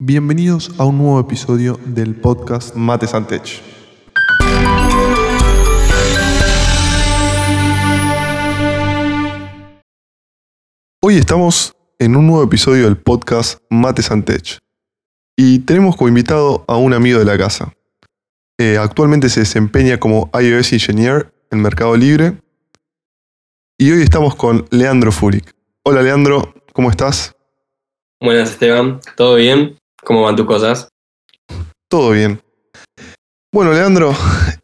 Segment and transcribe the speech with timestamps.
[0.00, 3.60] Bienvenidos a un nuevo episodio del podcast Mates and Tech.
[11.02, 14.58] Hoy estamos en un nuevo episodio del podcast Mates and Tech
[15.36, 17.72] y tenemos como invitado a un amigo de la casa.
[18.56, 22.40] Eh, actualmente se desempeña como iOS Engineer en Mercado Libre
[23.76, 25.56] y hoy estamos con Leandro Furik.
[25.82, 27.34] Hola Leandro, ¿cómo estás?
[28.20, 29.77] Buenas Esteban, ¿todo bien?
[30.04, 30.88] ¿Cómo van tus cosas?
[31.88, 32.40] Todo bien.
[33.52, 34.14] Bueno, Leandro,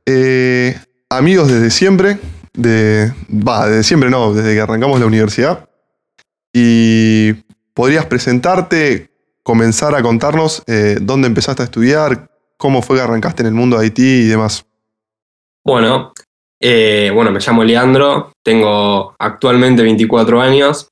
[0.07, 0.79] eh,
[1.09, 2.19] amigos desde siempre,
[2.53, 5.69] de, va, desde siempre no, desde que arrancamos la universidad.
[6.53, 7.33] Y
[7.73, 9.11] podrías presentarte,
[9.43, 13.79] comenzar a contarnos eh, dónde empezaste a estudiar, cómo fue que arrancaste en el mundo
[13.79, 14.65] de IT y demás.
[15.65, 16.13] Bueno,
[16.61, 20.89] eh, bueno, me llamo Leandro, tengo actualmente 24 años,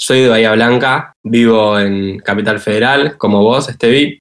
[0.00, 4.18] soy de Bahía Blanca, vivo en Capital Federal, como vos, Estevi.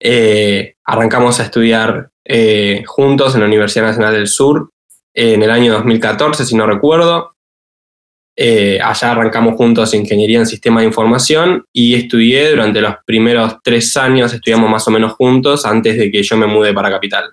[0.00, 4.70] Eh, arrancamos a estudiar eh, juntos en la Universidad Nacional del Sur
[5.14, 7.34] en el año 2014, si no recuerdo.
[8.36, 13.96] Eh, allá arrancamos juntos Ingeniería en Sistema de Información y estudié durante los primeros tres
[13.96, 17.30] años, estudiamos más o menos juntos antes de que yo me mude para Capital.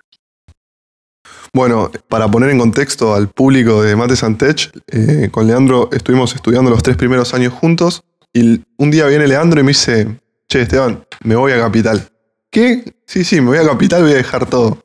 [1.54, 6.34] Bueno, para poner en contexto al público de Mates and Tech, eh, con Leandro estuvimos
[6.34, 8.02] estudiando los tres primeros años juntos
[8.32, 12.08] y un día viene Leandro y me dice, che Esteban, me voy a Capital.
[12.50, 12.82] ¿Qué?
[13.06, 14.78] Sí, sí, me voy a Capital, voy a dejar todo.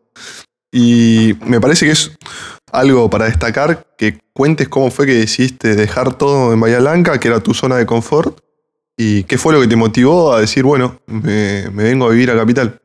[0.71, 2.11] Y me parece que es
[2.71, 7.29] algo para destacar que cuentes cómo fue que decidiste dejar todo en Bahía Blanca, que
[7.29, 8.41] era tu zona de confort,
[8.95, 12.29] y qué fue lo que te motivó a decir, bueno, me, me vengo a vivir
[12.29, 12.79] a Capital.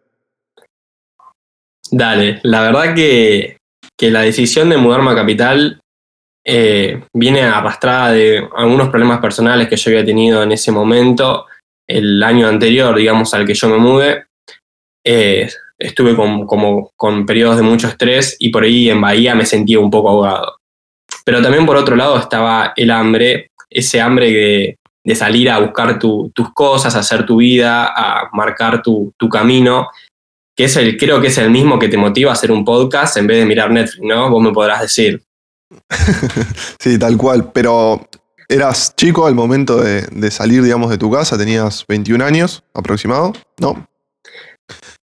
[1.90, 3.58] Dale, la verdad que
[3.98, 5.80] que la decisión de mudarme a Capital
[6.46, 11.46] eh, viene arrastrada de algunos problemas personales que yo había tenido en ese momento,
[11.88, 14.26] el año anterior, digamos, al que yo me mude.
[15.06, 19.46] Eh, estuve con, como, con periodos de mucho estrés y por ahí en Bahía me
[19.46, 20.56] sentía un poco ahogado.
[21.24, 25.98] Pero también por otro lado estaba el hambre, ese hambre de, de salir a buscar
[25.98, 29.88] tus cosas, a hacer tu vida, a marcar tu, tu camino
[30.56, 33.16] que es el, creo que es el mismo que te motiva a hacer un podcast
[33.16, 34.30] en vez de mirar Netflix, ¿no?
[34.30, 35.22] Vos me podrás decir.
[36.78, 38.08] sí, tal cual, pero
[38.48, 43.86] eras chico al momento de, salir, digamos, de tu casa, tenías 21 años aproximado, ¿no?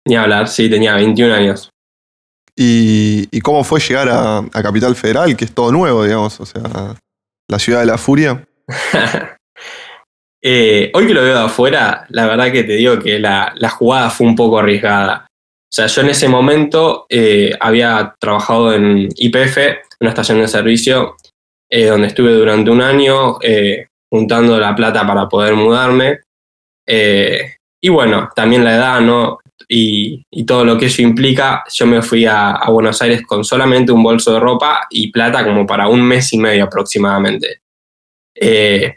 [0.06, 1.70] Ni hablar, sí, tenía 21 años.
[2.56, 6.38] ¿Y, cómo fue llegar a, Capital Federal, que es todo nuevo, digamos?
[6.40, 6.62] O sea,
[7.48, 8.46] la ciudad de la furia.
[10.42, 13.68] Eh, hoy que lo veo de afuera, la verdad que te digo que la, la
[13.68, 15.26] jugada fue un poco arriesgada.
[15.70, 19.56] O sea, yo en ese momento eh, había trabajado en IPF,
[20.00, 21.14] una estación de servicio,
[21.70, 26.18] eh, donde estuve durante un año eh, juntando la plata para poder mudarme.
[27.82, 29.38] y bueno, también la edad, ¿no?
[29.68, 34.02] Y, todo lo que eso implica, yo me fui a, Buenos Aires con solamente un
[34.02, 37.60] bolso de ropa y plata como para un mes y medio aproximadamente.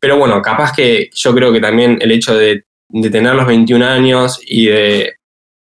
[0.01, 3.85] pero bueno, capaz que yo creo que también el hecho de, de tener los 21
[3.85, 5.13] años y de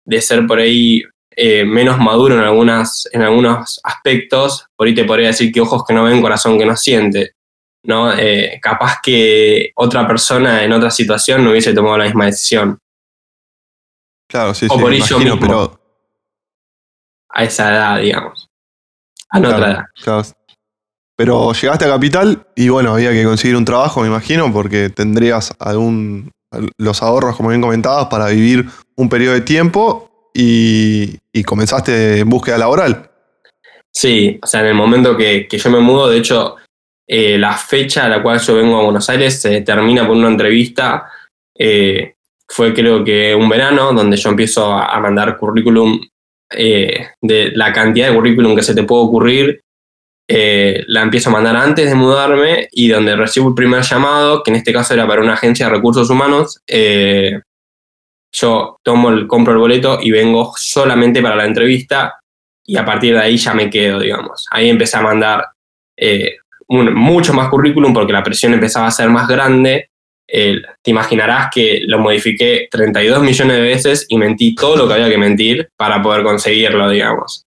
[0.05, 1.03] de ser por ahí
[1.35, 5.83] eh, menos maduro en, algunas, en algunos aspectos, por ahí te podría decir que ojos
[5.85, 7.35] que no ven, corazón que no siente.
[7.83, 8.11] ¿no?
[8.13, 12.79] Eh, capaz que otra persona en otra situación no hubiese tomado la misma decisión.
[14.27, 15.79] Claro, sí, o por ello mismo, pero...
[17.29, 18.49] A esa edad, digamos.
[19.29, 19.83] A otra edad.
[20.03, 20.23] Claro.
[21.17, 25.53] Pero llegaste a Capital y bueno, había que conseguir un trabajo, me imagino, porque tendrías
[25.59, 26.31] algún
[26.77, 32.57] los ahorros, como bien comentabas, para vivir un periodo de tiempo y, comenzaste en búsqueda
[32.57, 33.09] laboral.
[33.91, 36.55] Sí, o sea, en el momento que, yo me mudo, de hecho,
[37.07, 40.27] eh, la fecha a la cual yo vengo a Buenos Aires se termina por una
[40.27, 41.09] entrevista.
[41.57, 42.15] Eh,
[42.47, 45.99] fue creo que un verano donde yo empiezo a, mandar currículum
[46.51, 49.65] eh, de la cantidad de currículum que se te puede ocurrir
[50.27, 54.49] eh, la empiezo a mandar antes de mudarme y donde recibo el primer llamado, que
[54.49, 56.61] en este caso era para una agencia de recursos humanos,
[58.35, 62.15] yo tomo el, compro el boleto y vengo solamente para la entrevista
[62.65, 64.45] y a partir de ahí ya me quedo, digamos.
[64.51, 65.45] Ahí empecé a mandar
[65.95, 66.37] eh,
[66.67, 69.89] mucho más currículum porque la presión empezaba a ser más grande.
[70.27, 75.09] te imaginarás que lo modifiqué 32 millones de veces y mentí todo lo que había
[75.09, 77.45] que mentir para poder conseguirlo, digamos.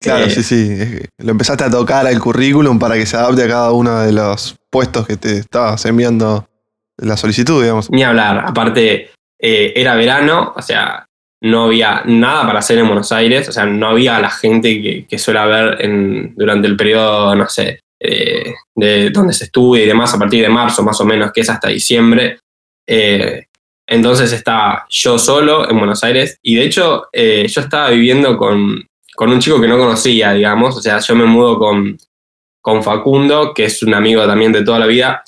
[0.00, 0.76] Claro, eh, sí, sí.
[1.18, 4.56] Lo empezaste a tocar al currículum para que se adapte a cada uno de los
[4.70, 6.46] puestos que te estabas enviando
[6.98, 7.90] la solicitud, digamos.
[7.90, 8.44] Ni hablar.
[8.46, 11.06] Aparte, eh, era verano, o sea,
[11.40, 15.18] no había nada para hacer en Buenos Aires, o sea, no había la gente que,
[15.18, 20.14] suele haber en, durante el periodo, no sé, eh, de donde se estudia y demás,
[20.14, 22.38] a partir de marzo más o menos, que es hasta diciembre.
[23.88, 28.86] Entonces estaba yo solo en Buenos Aires y de hecho eh, yo estaba viviendo con,
[29.14, 31.96] con, un chico que no conocía, digamos, o sea, yo me mudo con,
[32.60, 35.22] con Facundo, que es un amigo también de toda la vida,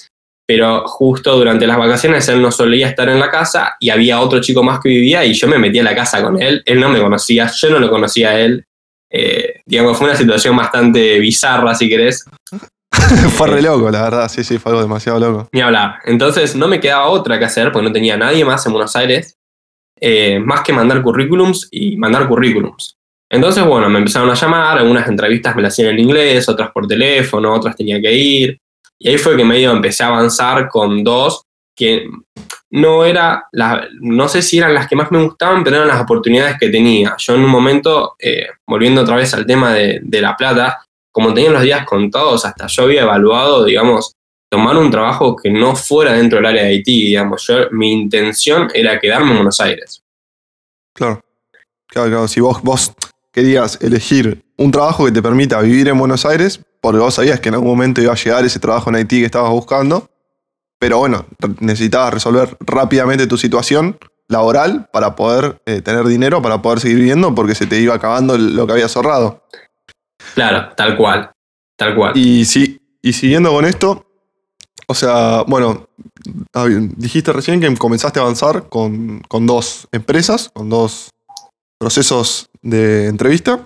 [0.52, 4.40] pero justo durante las vacaciones él no solía estar en la casa y había otro
[4.40, 6.88] chico más que vivía y yo me metí a la casa con él, él no
[6.88, 8.64] me conocía, yo no lo conocía a él,
[9.12, 12.24] eh, digamos, fue una situación bastante bizarra, si querés,
[13.30, 15.48] fue re loco, la verdad, sí, sí, fue algo demasiado loco.
[15.52, 16.00] Ni hablar.
[16.04, 19.36] Entonces no me quedaba otra que hacer, porque no tenía nadie más en Buenos Aires,
[20.00, 22.96] eh, más que mandar currículums y mandar currículums.
[23.30, 26.88] Entonces, bueno, me empezaron a llamar, algunas entrevistas me las hacían en inglés, otras por
[26.88, 28.58] teléfono, otras tenía que ir.
[29.00, 31.42] Y ahí fue que medio empecé a avanzar con dos
[31.74, 32.06] que
[32.72, 36.02] no era, la, no sé si eran las que más me gustaban, pero eran las
[36.02, 37.16] oportunidades que tenía.
[37.18, 41.50] Yo en un momento, eh, volviendo otra vez al tema de, La Plata, como tenía
[41.50, 44.14] los días contados, hasta yo había evaluado, digamos,
[44.50, 47.46] tomar un trabajo que no fuera dentro del área de Haití, digamos.
[47.46, 50.02] Yo, mi intención era quedarme en Buenos Aires.
[50.94, 51.24] Claro.
[51.88, 52.28] Claro, claro.
[52.28, 52.92] Si vos, vos
[53.32, 57.48] querías elegir un trabajo que te permita vivir en Buenos Aires, porque vos sabías que
[57.48, 60.08] en algún momento iba a llegar ese trabajo en Haití que estabas buscando,
[60.78, 61.26] pero bueno,
[61.60, 63.98] necesitabas resolver rápidamente tu situación
[64.28, 68.38] laboral para poder eh, tener dinero, para poder seguir viviendo, porque se te iba acabando
[68.38, 69.44] lo que habías ahorrado.
[70.34, 71.30] Claro, tal cual,
[71.76, 72.16] tal cual.
[72.16, 74.06] Y, sí, y siguiendo con esto,
[74.86, 75.88] o sea, bueno,
[76.96, 81.10] dijiste recién que comenzaste a avanzar con, dos empresas, con dos
[81.78, 83.60] procesos de entrevista.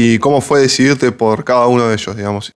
[0.00, 2.52] ¿Y cómo fue decidirte por cada uno de ellos, digamos?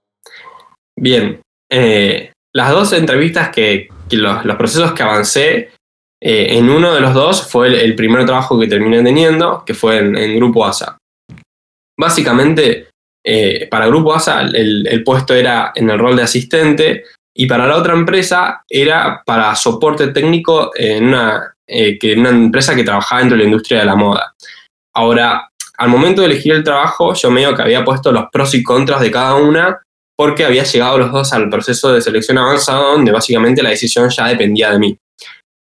[0.97, 5.71] Bien, eh, las dos entrevistas que, los, procesos que avancé,
[6.23, 9.99] eh, en uno de los dos fue el, primer trabajo que terminé teniendo, que fue
[9.99, 10.97] en, en Grupo ASA.
[11.99, 12.91] Básicamente,
[13.27, 17.07] eh, para Grupo ASA el, puesto era en el rol de asistente
[17.37, 22.85] y para la otra empresa era para soporte técnico en una, que una empresa que
[22.85, 24.33] trabajaba dentro de la industria de la moda.
[24.95, 25.49] Ahora,
[25.79, 29.01] al momento de elegir el trabajo, yo medio que había puesto los pros y contras
[29.01, 29.81] de cada una
[30.17, 34.27] porque había llegado los dos al proceso de selección avanzado donde básicamente la decisión ya
[34.29, 34.99] dependía de mí.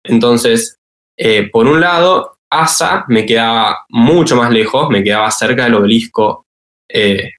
[0.03, 0.77] Entonces,
[1.17, 6.45] eh, por un lado, ASA me quedaba mucho más lejos, me quedaba cerca del obelisco
[6.91, 7.33] eh,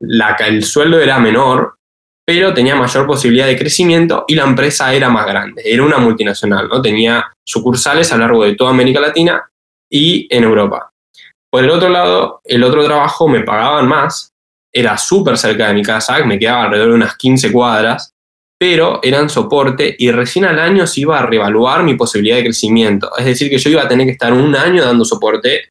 [0.00, 1.76] la, el sueldo era menor,
[2.24, 5.62] pero tenía mayor posibilidad de crecimiento y la empresa era más grande.
[5.64, 6.80] Era una multinacional, ¿no?
[6.80, 9.48] Tenía sucursales a lo largo de toda América Latina
[9.90, 10.90] y en Europa.
[11.56, 14.30] Por el otro lado, el otro trabajo me pagaban más,
[14.70, 18.12] era súper cerca de mi casa, me quedaba alrededor de unas 15 cuadras,
[18.60, 23.10] pero eran soporte y recién al año se iba a reevaluar mi posibilidad de crecimiento.
[23.16, 25.70] Es decir, que yo iba a tener que estar un año dando soporte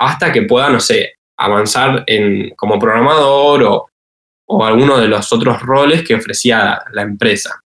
[0.00, 3.90] hasta que pueda, no sé, avanzar en, como programador o,
[4.48, 7.60] o alguno de los otros roles que ofrecía la empresa.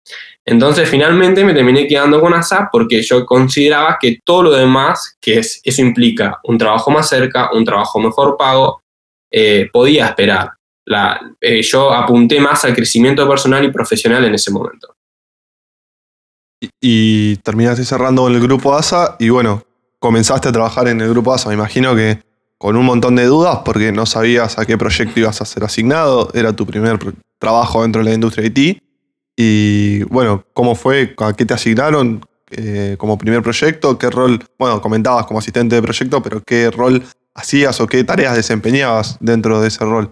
[0.50, 5.40] Entonces finalmente me terminé quedando con ASAP porque yo consideraba que todo lo demás, que
[5.40, 8.80] es, eso implica un trabajo más cerca, un trabajo mejor pago,
[9.30, 10.52] eh, podía esperar.
[11.38, 14.94] Eh, yo apunté más al crecimiento personal y profesional en ese momento.
[16.62, 19.62] Y, y terminaste cerrando con el grupo ASA y bueno,
[19.98, 21.50] comenzaste a trabajar en el grupo ASA.
[21.50, 22.22] Me imagino que
[22.56, 26.30] con un montón de dudas porque no sabías a qué proyecto ibas a ser asignado,
[26.32, 26.98] era tu primer
[27.38, 28.87] trabajo dentro de la industria IT.
[29.40, 31.14] Y bueno, ¿cómo fue?
[31.16, 33.96] ¿A qué te asignaron eh, como primer proyecto?
[33.96, 34.40] ¿Qué rol?
[34.58, 37.04] Bueno, comentabas como asistente de proyecto, pero ¿qué rol
[37.36, 40.10] hacías o qué tareas desempeñabas dentro de ese rol?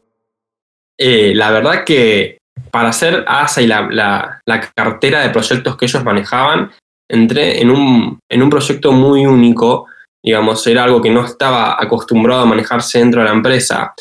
[0.97, 2.39] Eh, la verdad que
[2.71, 4.41] para hacer ASA y la,
[4.77, 6.71] cartera de proyectos que ellos manejaban,
[7.09, 9.89] entré en un, en un proyecto muy único
[10.27, 13.95] digamos, era algo que no estaba acostumbrado a manejarse dentro de la empresa.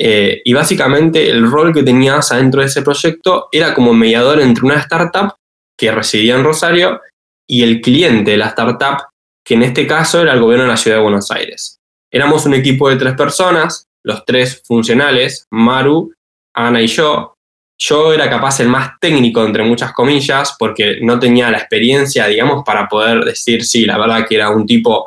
[0.00, 4.64] Eh, y básicamente el rol que tenías adentro de ese proyecto era como mediador entre
[4.64, 5.34] una startup
[5.76, 7.00] que residía en Rosario
[7.48, 9.08] y el cliente de la startup,
[9.44, 11.78] que en este caso era el gobierno de la ciudad de Buenos Aires.
[12.12, 16.12] Éramos un equipo de tres personas, los tres funcionales, Maru,
[16.54, 17.34] Ana y yo.
[17.80, 22.64] Yo era capaz el más técnico, entre muchas comillas, porque no tenía la experiencia, digamos,
[22.64, 25.06] para poder decir, sí, la verdad que era un tipo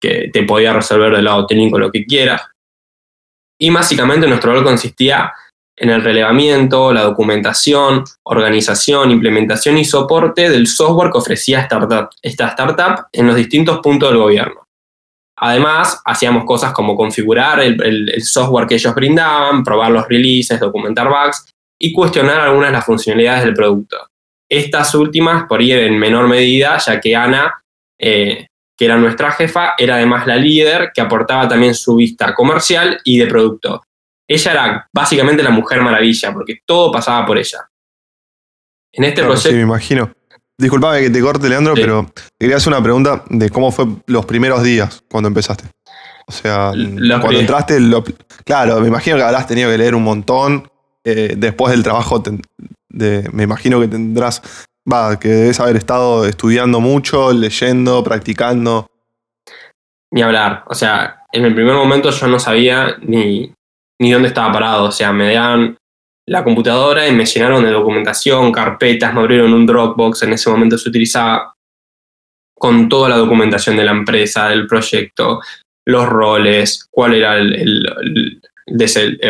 [0.00, 2.42] que te podía resolver del lado técnico lo que quieras.
[3.60, 5.32] Y básicamente nuestro rol consistía
[5.76, 11.68] en el relevamiento, la documentación, organización, implementación y soporte del software que ofrecía
[12.22, 14.66] esta startup en los distintos puntos del gobierno.
[15.42, 21.50] Además, hacíamos cosas como configurar el, software que ellos brindaban, probar los releases, documentar bugs
[21.80, 23.96] y cuestionar algunas de las funcionalidades del producto.
[24.50, 27.62] Estas últimas por ir en menor medida, ya que Ana
[27.98, 28.48] eh,
[28.80, 33.18] que era nuestra jefa, era además la líder que aportaba también su vista comercial y
[33.18, 33.82] de producto.
[34.26, 37.58] Ella era básicamente la mujer maravilla, porque todo pasaba por ella.
[38.90, 39.50] En este proyecto.
[39.50, 40.10] Sí, me imagino.
[40.56, 44.24] disculpame que te corte, Leandro, pero te quería hacer una pregunta de cómo fue los
[44.24, 45.64] primeros días cuando empezaste.
[46.26, 46.72] O sea,
[47.20, 47.78] cuando entraste,
[48.46, 50.66] claro, me imagino que habrás tenido que leer un montón.
[51.04, 52.22] Eh, después del trabajo,
[52.88, 54.40] me imagino que tendrás,
[54.92, 58.86] va, que debes haber estado estudiando mucho, leyendo, practicando.
[60.10, 60.64] Ni hablar.
[60.66, 63.52] O sea, en el primer momento yo no sabía ni,
[63.98, 64.84] ni dónde estaba parado.
[64.84, 65.76] O sea, me dan
[66.26, 70.78] la computadora y me llenaron de documentación, carpetas, me abrieron un Dropbox, en ese momento
[70.78, 71.54] se utilizaba
[72.54, 75.40] con toda la documentación de la empresa, del proyecto,
[75.86, 78.40] los roles, cuál era el,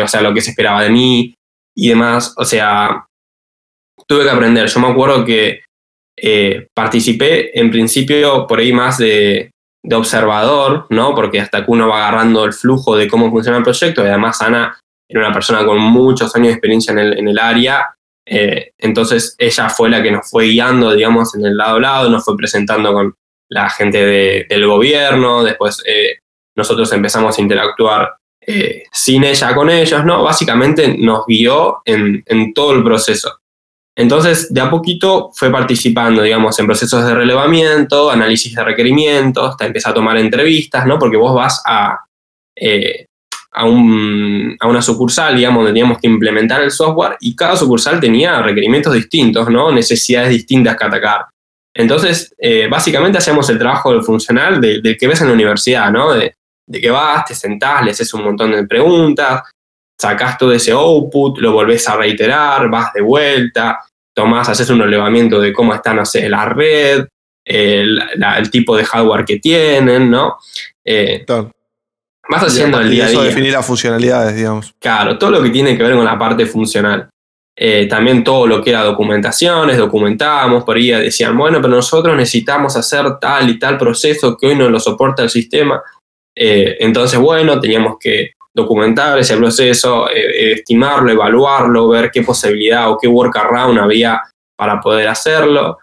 [0.03, 1.33] o sea, lo que se esperaba de mí
[1.75, 2.33] y demás.
[2.37, 3.07] O sea,
[4.07, 4.67] tuve que aprender.
[4.67, 5.61] Yo me acuerdo que
[6.17, 9.51] eh, participé en principio por ahí más de,
[9.91, 11.15] observador, ¿no?
[11.15, 14.39] Porque hasta que uno va agarrando el flujo de cómo funciona el proyecto y además
[14.41, 14.79] Ana
[15.09, 19.35] era una persona con muchos años de experiencia en el, en el área, eh, entonces
[19.39, 22.37] ella fue la que nos fue guiando, digamos, en el lado a lado, nos fue
[22.37, 23.15] presentando con
[23.49, 26.19] la gente del gobierno, después eh,
[26.55, 28.13] nosotros empezamos a interactuar
[28.91, 30.23] sin ella con ellos, ¿no?
[30.23, 33.40] Básicamente nos guió en, todo el proceso.
[33.95, 39.65] Entonces, de a poquito fue participando, digamos, en procesos de relevamiento, análisis de requerimientos, hasta
[39.65, 40.97] empezar a tomar entrevistas, ¿no?
[40.97, 41.99] Porque vos vas a,
[43.53, 47.99] a, un, a, una sucursal, digamos, donde teníamos que implementar el software y cada sucursal
[47.99, 49.71] tenía requerimientos distintos, ¿no?
[49.71, 51.25] Necesidades distintas que atacar.
[51.73, 55.91] Entonces, eh, básicamente hacíamos el trabajo del funcional del de que ves en la universidad,
[55.91, 56.13] ¿no?
[56.13, 56.33] De,
[56.67, 59.43] de, que vas, te sentás, le haces un montón de preguntas,
[60.01, 63.79] sacás todo ese output, lo volvés a reiterar, vas de vuelta,
[64.15, 67.05] tomás, haces un relevamiento de cómo está, no sé, la red,
[67.45, 68.01] el,
[68.37, 70.37] el tipo de hardware que tienen, ¿no?
[70.83, 71.23] Eh,
[72.29, 73.21] Vas haciendo el día a día.
[73.21, 74.73] definir las funcionalidades, digamos.
[74.79, 77.09] Claro, todo lo que tiene que ver con la parte funcional.
[77.55, 82.75] Eh, también todo lo que era documentaciones, documentábamos, por ahí decían, bueno, pero nosotros necesitamos
[82.75, 85.81] hacer tal y tal proceso que hoy no lo soporta el sistema.
[86.35, 92.97] Eh, entonces, bueno, teníamos que documentar ese proceso, eh, estimarlo, evaluarlo, ver qué posibilidad o
[92.97, 94.21] qué workaround había
[94.55, 95.77] para poder hacerlo.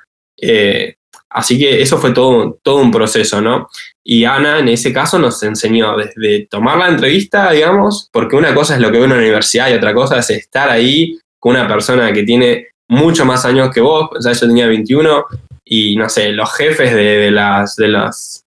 [1.30, 3.68] así que eso fue todo, todo un proceso, ¿no?
[4.04, 8.74] Y Ana en ese caso nos enseñó desde tomar la entrevista, digamos, porque una cosa
[8.74, 11.68] es lo que ve en la universidad y otra cosa es estar ahí con una
[11.68, 15.26] persona que tiene mucho más años que vos, o sea, yo tenía 21
[15.64, 18.44] y no sé, los jefes de, las de las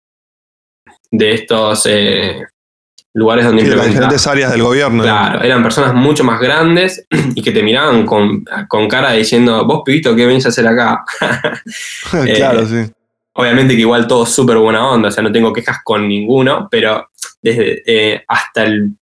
[1.11, 2.43] de estos eh,
[3.17, 5.03] lugares donde sí, de las diferentes áreas del gobierno.
[5.03, 9.81] Claro, eran personas mucho más grandes y que te miraban con, con cara diciendo, vos
[9.85, 11.03] pibito, ¿qué venís a hacer acá?
[12.37, 12.93] claro, eh, sí.
[13.33, 17.09] Obviamente que igual todo súper buena onda, o sea, no tengo quejas con ninguno, pero
[17.41, 18.67] desde eh, hasta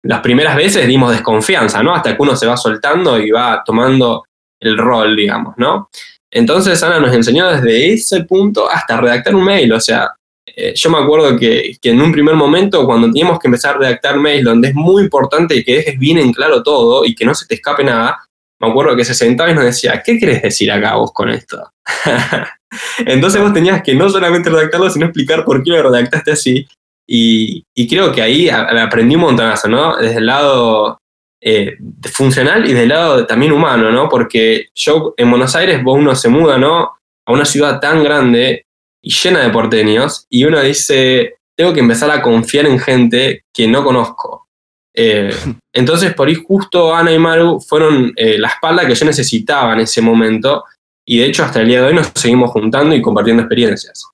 [0.03, 1.95] las primeras veces dimos desconfianza, ¿no?
[1.95, 4.25] Hasta que uno se va soltando y va tomando
[4.61, 5.91] el rol, digamos, ¿no?
[6.31, 10.09] Entonces Ana nos enseñó desde ese punto hasta redactar un mail, o sea,
[10.57, 14.19] eh, yo me acuerdo que, en un primer momento, cuando teníamos que empezar a redactar
[14.19, 17.47] mail, donde es muy importante que dejes bien en claro todo y que no se
[17.47, 18.19] te escape nada,
[18.61, 21.73] me acuerdo que se sentaba y nos decía, ¿qué querés decir acá vos con esto?
[22.99, 26.69] Entonces vos tenías que no solamente redactarlo, sino explicar por qué lo redactaste así.
[27.13, 29.97] Y, creo que ahí aprendí un montonazo, ¿no?
[29.97, 30.99] Desde el lado
[31.43, 31.77] eh,
[32.13, 34.09] funcional y desde el lado también humano, ¿no?
[34.09, 36.93] Porque yo en Buenos Aires, vos uno se muda, ¿no?
[37.27, 38.67] A una ciudad tan grande
[39.03, 43.69] y llena de porteños, y uno dice, tengo que empezar a confiar en gente que
[43.69, 44.49] no conozco.
[44.95, 45.31] Eh,
[45.73, 49.81] entonces, por ahí justo Ana y Maru fueron eh, la espalda que yo necesitaba en
[49.81, 50.65] ese momento
[51.07, 54.05] y de hecho hasta el día de hoy nos seguimos juntando y compartiendo experiencias.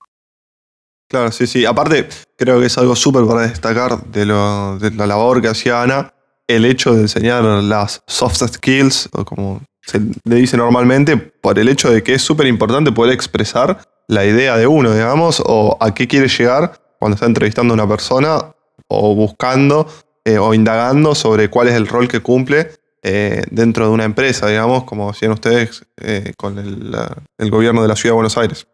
[1.09, 1.65] Claro, sí, sí.
[1.65, 5.81] Aparte, creo que es algo súper para destacar de, lo, de, la labor que hacía
[5.81, 6.13] Ana,
[6.47, 11.69] el hecho de enseñar las soft skills, o como se le dice normalmente, por el
[11.69, 15.93] hecho de que es súper importante poder expresar la idea de uno, digamos, o a
[15.93, 18.39] qué quiere llegar cuando está entrevistando a una persona
[18.87, 19.87] o buscando
[20.25, 22.71] eh, o indagando sobre cuál es el rol que cumple
[23.03, 27.95] eh, dentro de una empresa, digamos, como hacían ustedes eh, con el, gobierno de la
[27.95, 28.67] ciudad de Buenos Aires.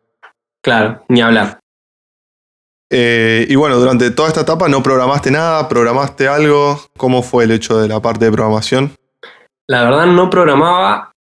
[0.63, 1.59] Claro, ni hablar.
[2.89, 6.79] Y bueno, durante toda esta etapa no programaste nada, programaste algo.
[6.95, 8.91] ¿Cómo fue el hecho de la parte de programación?
[9.67, 11.12] La verdad no programaba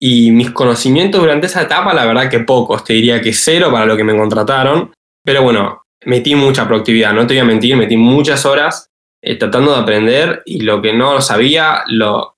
[0.00, 3.86] y mis conocimientos durante esa etapa, la verdad que pocos, te diría que cero para
[3.86, 4.92] lo que me contrataron.
[5.24, 8.90] Pero bueno, metí mucha productividad, no te voy a mentir, metí muchas horas
[9.38, 12.36] tratando de aprender y lo que no sabía lo,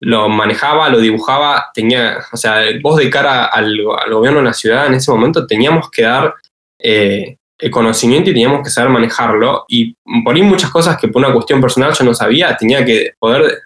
[0.00, 4.86] lo manejaba, lo dibujaba, tenía, o sea, vos de cara al, gobierno de la ciudad
[4.86, 6.34] en ese momento teníamos que dar
[6.78, 9.64] eh, el conocimiento y teníamos que saber manejarlo.
[9.66, 13.62] Y por muchas cosas que por una cuestión personal yo no sabía, tenía que poder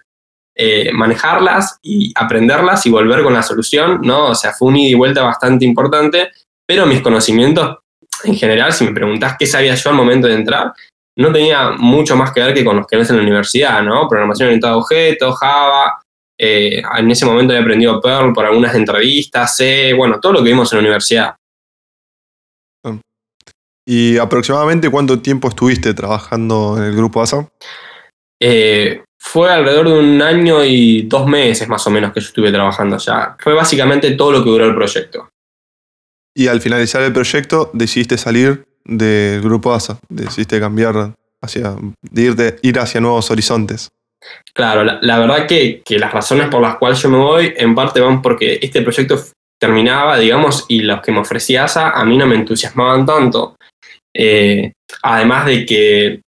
[0.55, 4.29] eh, manejarlas y aprenderlas y volver con la solución, ¿no?
[4.29, 6.29] O sea, fue un ida y vuelta bastante importante
[6.65, 7.77] pero mis conocimientos
[8.23, 10.73] en general, si me preguntás qué sabía yo al momento de entrar,
[11.17, 14.07] no tenía mucho más que ver que con los que ves en la universidad, ¿no?
[14.07, 16.01] Programación orientada a objetos, Java,
[16.39, 20.49] eh, en ese momento había aprendido Perl por algunas entrevistas, C, bueno, todo lo que
[20.49, 21.35] vimos en la universidad.
[23.85, 27.49] ¿Y aproximadamente cuánto tiempo estuviste trabajando en el grupo ASA?
[28.41, 32.51] Eh, fue alrededor de un año y dos meses más o menos que yo estuve
[32.51, 33.37] trabajando allá.
[33.39, 35.29] Fue básicamente todo lo que duró el proyecto.
[36.35, 42.77] Y al finalizar el proyecto decidiste salir del grupo ASA, decidiste cambiar hacia, de ir
[42.77, 43.89] hacia nuevos horizontes.
[44.53, 48.01] Claro, la, verdad que, que, las razones por las cuales yo me voy en parte
[48.01, 49.19] van porque este proyecto
[49.59, 53.55] terminaba, digamos, y los que me ofrecía ASA a mí no me entusiasmaban tanto.
[54.13, 56.21] Eh, además de que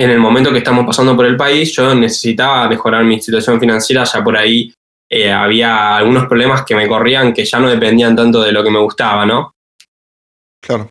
[0.00, 4.04] en el momento que estamos pasando por el país, yo necesitaba mejorar mi situación financiera,
[4.04, 4.72] ya por ahí
[5.10, 8.70] eh, había algunos problemas que me corrían que ya no dependían tanto de lo que
[8.70, 9.54] me gustaba, ¿no?
[10.62, 10.88] Claro.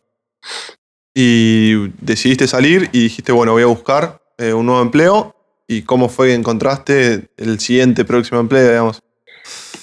[1.11, 5.35] Y decidiste salir y dijiste, bueno, voy a buscar eh, un nuevo empleo.
[5.67, 8.99] ¿Y cómo fue que encontraste el siguiente próximo empleo, digamos?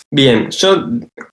[0.08, 0.86] Bien, yo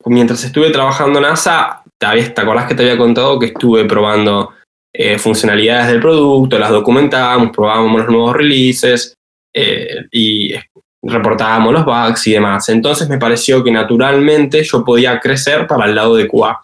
[0.05, 4.51] mientras estuve trabajando en NASA, ¿te, ¿te acordás que te había contado que estuve probando
[4.95, 9.15] eh, funcionalidades del producto, las documentábamos, probábamos los nuevos releases
[9.51, 10.53] eh, y
[11.01, 12.69] reportábamos los bugs y demás.
[12.69, 16.61] Entonces me pareció que naturalmente yo podía crecer para el lado de QA.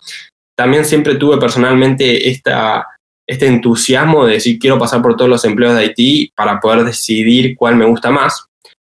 [0.56, 2.86] También siempre tuve personalmente esta,
[3.28, 7.56] este entusiasmo de decir quiero pasar por todos los empleos de IT para poder decidir
[7.58, 8.46] cuál me gusta más.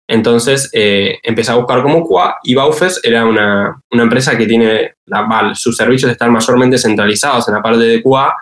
[0.08, 4.94] Entonces eh, empecé a buscar como QA y Baufes era una, una empresa que tiene,
[5.06, 8.34] la, sus servicios están mayormente centralizados en la parte de QA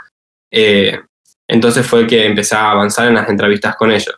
[0.50, 0.98] eh,
[1.48, 4.14] entonces fue que empecé a avanzar en las entrevistas con ellos.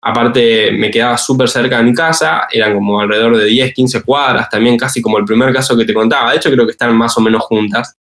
[0.00, 4.48] Aparte, me quedaba súper cerca de mi casa, eran como alrededor de 10, 15 cuadras,
[4.48, 6.30] también casi como el primer caso que te contaba.
[6.30, 7.96] De hecho, creo que están más o menos juntas.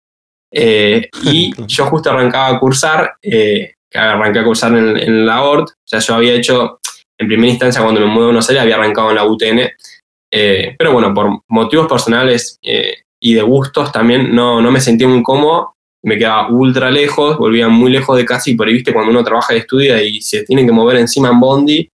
[0.53, 5.75] Eh, y yo justo arrancaba a cursar, eh, arranqué a cursar en, la ORT, o
[5.83, 6.81] sea, yo había hecho,
[7.19, 9.71] en primera instancia, cuando me mudé a Buenos Aires, había arrancado en la UTN,
[10.79, 15.76] pero bueno, por motivos personales y de gustos también no, no me sentí muy cómodo
[16.07, 19.25] me quedaba ultra lejos, volvía muy lejos de casa y por ahí, viste, cuando uno
[19.25, 21.91] trabaja y estudia y se tiene que mover encima en Bondi,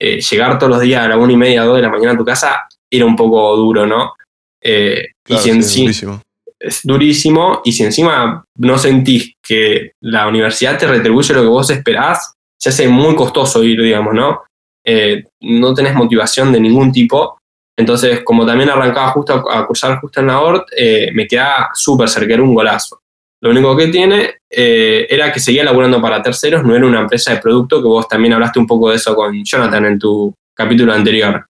[0.00, 2.16] eh, llegar todos los días a la una y media, dos de la mañana a
[2.16, 4.14] tu casa era un poco duro, ¿no?
[4.60, 6.20] Eh, y si es durísimo.
[6.58, 11.70] Es durísimo y si encima no sentís que la universidad te retribuye lo que vos
[11.70, 14.42] esperás, se hace muy costoso ir, digamos, ¿no?
[14.84, 17.38] Eh, no tenés motivación de ningún tipo.
[17.78, 20.68] Entonces, como también arrancaba justo a, cursar justo en la ORT,
[21.12, 23.01] me quedaba súper cerca, era un golazo.
[23.42, 27.32] Lo único que tiene eh, era que seguía laburando para terceros, no era una empresa
[27.32, 30.92] de producto, que vos también hablaste un poco de eso con Jonathan en tu capítulo
[30.92, 31.44] anterior.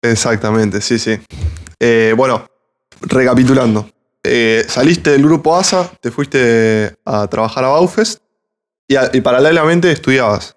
[0.00, 1.18] Exactamente, sí, sí.
[1.78, 2.48] Eh, bueno,
[3.02, 3.90] recapitulando.
[4.24, 8.22] Eh, saliste del grupo ASA, te fuiste a trabajar a Baufest
[8.88, 10.56] y, paralelamente estudiabas.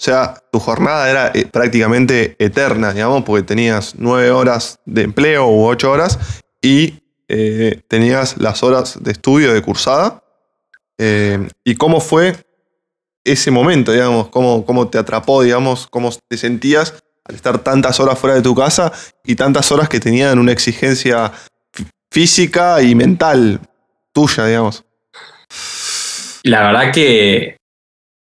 [0.00, 5.66] O sea, tu jornada era prácticamente eterna, digamos, porque tenías nueve horas de empleo u
[5.66, 6.18] ocho horas
[6.62, 10.22] y eh, tenías las horas de estudio de cursada.
[10.98, 12.36] Eh, ¿Y cómo fue
[13.24, 14.28] ese momento, digamos?
[14.28, 15.86] ¿Cómo, ¿Cómo te atrapó, digamos?
[15.86, 18.90] ¿Cómo te sentías al estar tantas horas fuera de tu casa
[19.24, 21.32] y tantas horas que tenían una exigencia
[22.10, 23.60] física y mental
[24.12, 24.84] tuya, digamos?
[26.42, 27.58] La verdad que,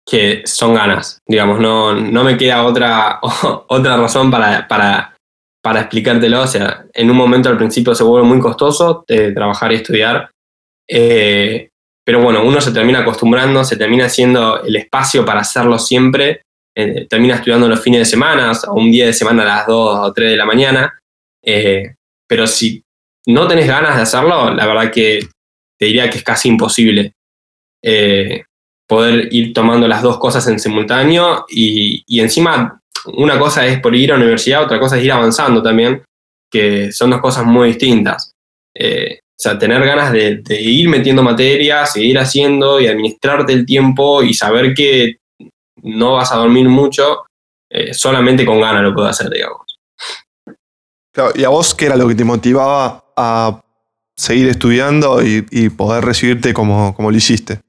[0.05, 3.21] que son ganas, digamos, no, no me queda otra,
[3.69, 5.15] otra razón para, para,
[5.63, 9.73] para explicártelo, o sea, en un momento al principio se vuelve muy costoso de trabajar
[9.73, 10.31] y estudiar,
[10.89, 11.69] eh,
[12.05, 16.43] pero bueno, uno se termina acostumbrando, se termina haciendo el espacio para hacerlo siempre,
[16.77, 19.99] eh, termina estudiando los fines de semana, o un día de semana a las 2
[20.09, 20.99] o 3 de la mañana,
[21.45, 21.95] eh,
[22.27, 22.83] pero si
[23.27, 25.29] no tenés ganas de hacerlo, la verdad que
[25.79, 27.13] te diría que es casi imposible
[28.87, 34.13] poder ir tomando las dos cosas en simultáneo y encima una cosa es por ir
[34.13, 36.03] a la universidad, otra cosa es ir avanzando también,
[36.51, 38.33] que son dos cosas muy distintas.
[38.75, 44.23] Eh, o sea, tener ganas de, ir metiendo materias, seguir haciendo y administrarte el tiempo
[44.23, 45.19] y saber que
[45.83, 47.25] no vas a dormir mucho,
[47.71, 49.79] eh, solamente con ganas lo puedo hacer, digamos.
[51.13, 53.63] Claro, ¿y a vos qué era lo que te motivaba a
[54.17, 57.61] seguir estudiando y, poder recibirte como, como lo hiciste?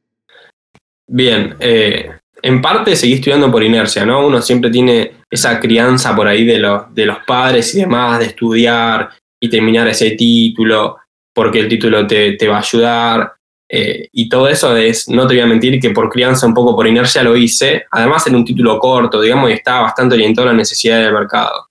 [1.07, 4.25] Bien, eh, en parte seguí estudiando por inercia, ¿no?
[4.25, 8.25] Uno siempre tiene esa crianza por ahí de, los, de los padres y demás, de
[8.25, 10.97] estudiar y terminar ese título,
[11.33, 13.33] porque el título te, va a ayudar.
[13.71, 16.75] Eh, y todo eso es, no te voy a mentir, que por crianza, un poco
[16.75, 17.85] por inercia lo hice.
[17.91, 21.67] Además, en un título corto, digamos, y estaba bastante orientado a la necesidad del mercado.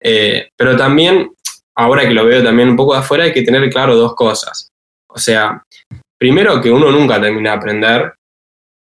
[0.00, 1.32] Eh, pero también,
[1.76, 4.68] ahora que lo veo también un poco de afuera, hay que tener claro dos cosas.
[5.08, 5.62] O sea,
[6.18, 8.14] primero que uno nunca termina de aprender.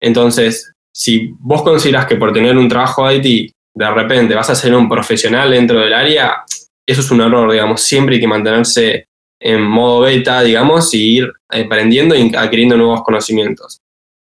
[0.02, 4.56] Entonces, si vos consideras que por tener un trabajo de IT, de repente vas a
[4.56, 6.44] ser un profesional dentro del área,
[6.88, 7.82] eso es un error, digamos.
[7.84, 9.08] Siempre hay que mantenerse
[9.40, 13.80] en modo beta, digamos, y ir aprendiendo y adquiriendo nuevos conocimientos.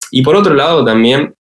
[0.10, 1.36] Y por otro lado, también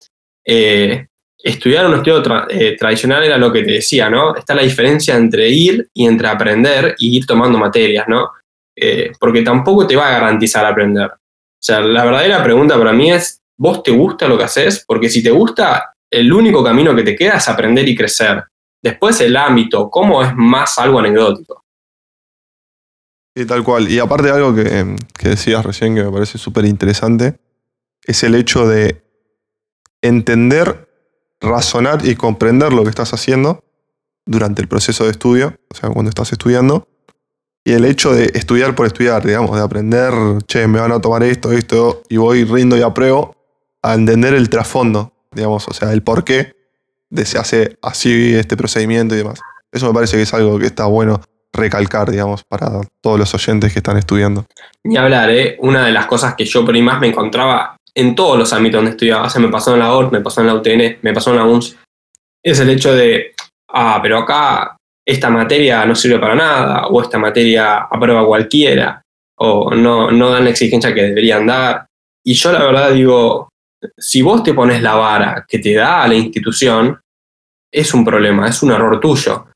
[0.44, 1.06] eh,
[1.38, 4.34] estudiar un estudio eh, tradicional era lo que te decía, ¿no?
[4.34, 8.32] Está la diferencia entre ir y entre aprender y ir tomando materias, ¿no?
[8.74, 11.06] Eh, porque tampoco te va a garantizar aprender.
[11.06, 14.84] O sea, la verdadera pregunta para mí es, ¿vos te gusta lo que haces?
[14.86, 18.44] Porque si te gusta, el único camino que te queda es aprender y crecer.
[18.82, 21.64] Después el ámbito, cómo es más algo anecdótico.
[23.36, 23.90] Sí, tal cual.
[23.90, 27.36] Y aparte algo que, que decías recién que me parece súper interesante,
[28.04, 29.02] es el hecho de
[30.02, 30.88] entender
[31.40, 33.64] razonar y comprender lo que estás haciendo
[34.26, 36.88] durante el proceso de estudio, o sea, cuando estás estudiando,
[37.64, 40.12] y el hecho de estudiar por estudiar, digamos, de aprender,
[40.46, 43.34] che, me van a tomar esto, esto, y voy rindo y apruebo,
[43.84, 46.54] a entender el trasfondo, digamos, o sea, el por qué
[47.24, 49.40] se hace así este procedimiento y demás.
[49.70, 51.20] Eso me parece que es algo que está bueno
[51.52, 52.68] recalcar, digamos, para
[53.02, 54.46] todos los oyentes que están estudiando.
[54.84, 55.56] Ni hablar, ¿eh?
[55.60, 58.78] Una de las cosas que yo por ahí más me encontraba en todos los ámbitos
[58.78, 59.28] donde estudiaba.
[59.28, 61.44] O me pasó en la OR, me pasó en la UTN, me pasó en la
[61.44, 61.76] UNS.
[62.42, 63.34] Es el hecho de,
[63.68, 69.02] ah, pero acá esta materia no sirve para nada, o esta materia aprueba cualquiera,
[69.36, 71.86] o no, no dan la exigencia que deberían dar.
[72.24, 73.48] Y yo la verdad digo,
[73.96, 77.00] si vos te pones la vara que te da la institución,
[77.72, 79.46] es un problema, es un error tuyo.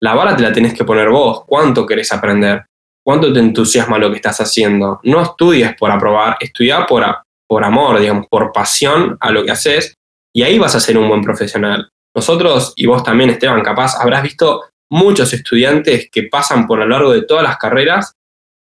[0.00, 1.44] La vara te la tenés que poner vos.
[1.46, 2.64] ¿Cuánto querés aprender?
[3.04, 5.00] ¿Cuánto te entusiasma lo que estás haciendo?
[5.04, 7.04] No estudies por aprobar, estudia por,
[7.48, 9.94] por amor, digamos, por pasión a lo que haces,
[10.34, 11.88] y ahí vas a ser un buen profesional.
[12.14, 16.90] Nosotros, y vos también, Esteban, capaz, habrás visto muchos estudiantes que pasan por a lo
[16.90, 18.12] largo de todas las carreras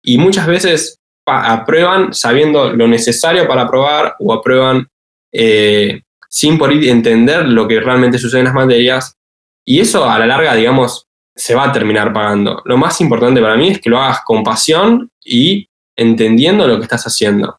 [0.04, 4.88] y muchas veces aprueban sabiendo lo necesario para aprobar o aprueban
[5.32, 9.18] eh, sin por entender lo que realmente sucede en las materias.
[9.66, 12.62] Y eso a la larga, digamos, se va a terminar pagando.
[12.66, 16.84] Lo más importante para mí es que lo hagas con pasión y entendiendo lo que
[16.84, 17.58] estás haciendo.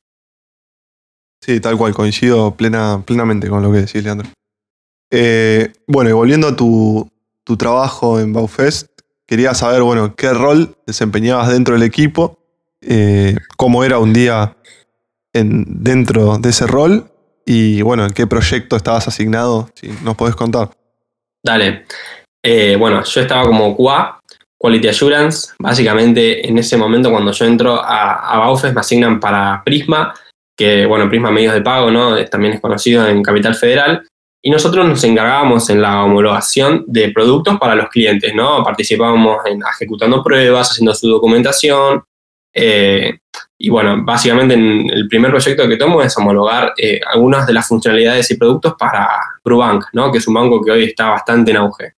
[1.40, 4.28] Sí, tal cual, coincido plena, plenamente con lo que decís, Leandro.
[5.10, 7.10] Eh, bueno, y volviendo a tu,
[7.58, 8.88] trabajo en Baufest,
[9.26, 12.38] quería saber, bueno, qué rol desempeñabas dentro del equipo,
[12.80, 14.56] eh, cómo era un día
[15.34, 17.11] en, dentro de ese rol
[17.44, 20.70] y, bueno, en qué proyecto estabas asignado, si nos podés contar.
[21.44, 21.84] Dale.
[22.44, 24.20] Eh, bueno, yo estaba como QA,
[24.58, 25.52] Quality Assurance.
[25.58, 30.14] Básicamente, en ese momento, cuando yo entro a, a me asignan para Prisma
[30.56, 32.24] que, bueno, Prisma Medios de Pago, ¿no?
[32.26, 34.06] También es conocido en Capital Federal.
[34.44, 38.62] Y nosotros nos encargábamos en la homologación de productos para los clientes, ¿no?
[38.64, 42.02] Participábamos en ejecutando pruebas, haciendo su documentación.
[42.54, 43.18] Eh,
[43.64, 47.68] y bueno, básicamente en el primer proyecto que tomo es homologar eh, algunas de las
[47.68, 49.08] funcionalidades y productos para
[49.44, 50.10] Brubank, ¿no?
[50.10, 51.92] Que es un banco que hoy está bastante en auge.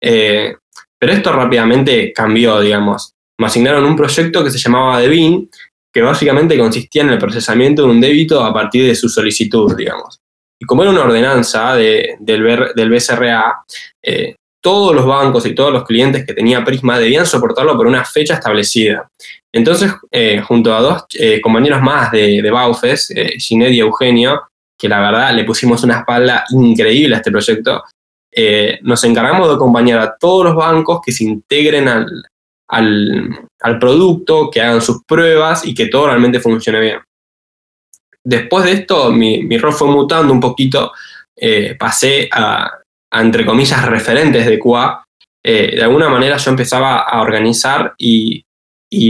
[0.00, 0.54] Eh,
[0.96, 3.12] pero esto rápidamente cambió, digamos.
[3.40, 5.50] Me asignaron un proyecto que se llamaba Devin,
[5.92, 10.20] que básicamente consistía en el procesamiento de un débito a partir de su solicitud, digamos.
[10.60, 13.64] Y como era una ordenanza del, del BCRA,
[14.00, 18.04] eh, todos los bancos y todos los clientes que tenía Prisma debían soportarlo por una
[18.04, 19.08] fecha establecida.
[19.52, 24.42] Entonces, eh, junto a dos eh, compañeros más de, de Baufes, Ginette y Eugenio,
[24.78, 27.82] que la verdad le pusimos una espalda increíble a este proyecto,
[28.82, 34.80] nos encargamos de acompañar a todos los bancos que se integren al, producto, que hagan
[34.80, 37.00] sus pruebas y que todo realmente funcione bien.
[38.22, 40.92] Después de esto, mi, rol fue mutando un poquito,
[41.36, 42.79] eh, pasé a,
[43.12, 45.04] entre comillas, referentes de QA.
[45.42, 48.44] Eh, de alguna manera yo empezaba a organizar y,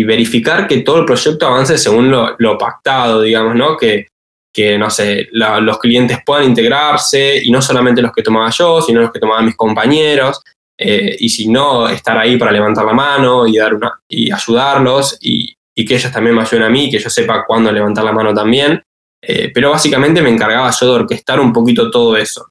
[0.05, 3.79] verificar que todo el proyecto avance según lo, pactado, digamos, ¿no?
[3.79, 4.09] Que,
[4.53, 9.01] que no sé, los clientes puedan integrarse y no solamente los que tomaba yo, sino
[9.01, 10.43] los que tomaban mis compañeros.
[10.83, 15.19] Eh, y si no, estar ahí para levantar la mano y, dar una, y ayudarlos
[15.21, 18.35] y, que ellos también me ayuden a mí, que yo sepa cuándo levantar la mano
[18.35, 18.83] también.
[19.23, 22.50] Eh, pero básicamente me encargaba yo de orquestar un poquito todo eso.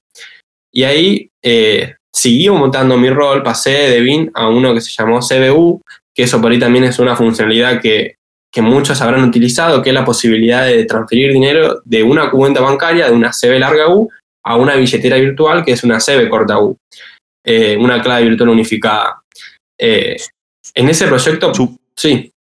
[0.71, 5.19] Y ahí eh, seguí montando mi rol, pasé de BIN a uno que se llamó
[5.19, 5.82] CBU,
[6.13, 8.15] que eso por ahí también es una funcionalidad que,
[8.51, 13.08] que muchos habrán utilizado, que es la posibilidad de transferir dinero de una cuenta bancaria,
[13.08, 14.10] de una CB larga U,
[14.43, 16.77] a una billetera virtual, que es una CB corta U.
[17.45, 19.21] Eh, una clave virtual unificada.
[19.77, 20.17] Eh,
[20.75, 21.51] en ese proyecto,
[21.95, 22.32] sí.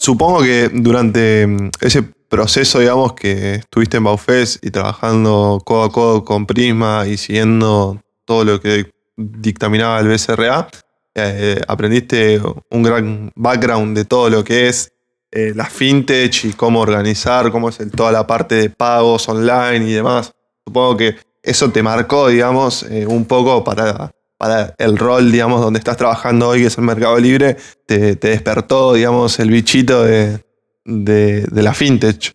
[0.00, 2.04] Supongo que durante mm, ese
[2.36, 7.98] proceso, digamos, que estuviste en Baufes y trabajando codo a codo con Prisma y siguiendo
[8.26, 10.68] todo lo que dictaminaba el BCRA,
[11.14, 12.38] eh, aprendiste
[12.70, 14.92] un gran background de todo lo que es
[15.30, 19.94] eh, la fintech y cómo organizar, cómo es toda la parte de pagos online y
[19.94, 20.34] demás.
[20.66, 25.78] Supongo que eso te marcó, digamos, eh, un poco para, para el rol, digamos, donde
[25.78, 30.44] estás trabajando hoy, que es el Mercado Libre, te, despertó, digamos, el bichito de,
[30.86, 32.32] la fintech.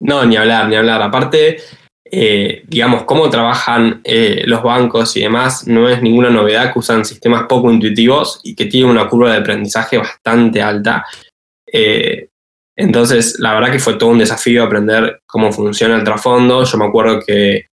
[0.00, 1.02] No, ni hablar, ni hablar.
[1.02, 1.58] Aparte,
[2.04, 7.04] eh, digamos, cómo trabajan eh, los bancos y demás, no es ninguna novedad que usan
[7.04, 11.04] sistemas poco intuitivos y que tienen una curva de aprendizaje bastante alta.
[12.76, 16.64] entonces, la verdad que fue todo un desafío aprender cómo funciona el trasfondo.
[16.64, 17.68] Yo me acuerdo que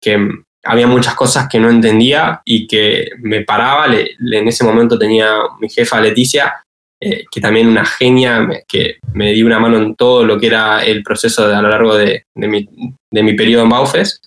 [0.00, 0.28] que
[0.64, 3.86] había muchas cosas que no entendía y que me paraba.
[3.86, 6.64] en ese momento tenía mi jefa Leticia,
[7.00, 10.84] eh, que también una genia, que me dio una mano en todo lo que era
[10.84, 12.68] el proceso a lo largo de, mi,
[13.12, 14.20] de mi, periodo en Baufes.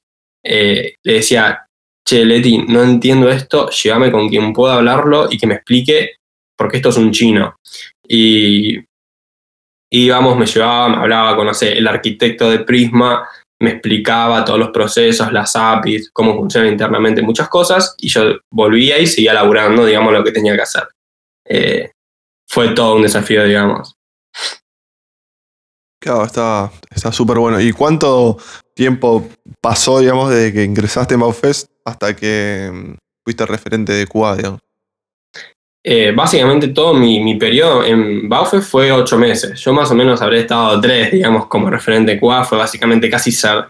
[0.44, 1.66] Eh, le decía,
[2.08, 6.16] che, Leti, no entiendo esto, llévame con quien pueda hablarlo y que me explique,
[6.58, 7.58] porque esto es un chino.
[8.08, 8.78] Y,
[10.10, 13.28] vamos, me llevaba, me hablaba con, no sé, el arquitecto de Prisma,
[13.62, 18.98] me explicaba todos los procesos, las APIs, cómo funcionan internamente muchas cosas, y yo volvía
[18.98, 20.84] y seguía laburando, digamos, lo que tenía que hacer.
[21.46, 21.92] Eh,
[22.52, 23.96] fue todo un desafío, digamos.
[26.02, 27.62] Claro, está súper bueno.
[27.62, 28.38] ¿Y cuánto
[28.76, 29.28] tiempo
[29.62, 34.60] pasó, digamos, desde que ingresaste en Baufest hasta que mm, fuiste referente de QA, digamos?
[35.84, 39.60] Eh, básicamente todo mi, periodo en Baufe fue ocho meses.
[39.60, 43.68] Yo más o menos habré estado tres, digamos, como referente QA, fue básicamente casi ser.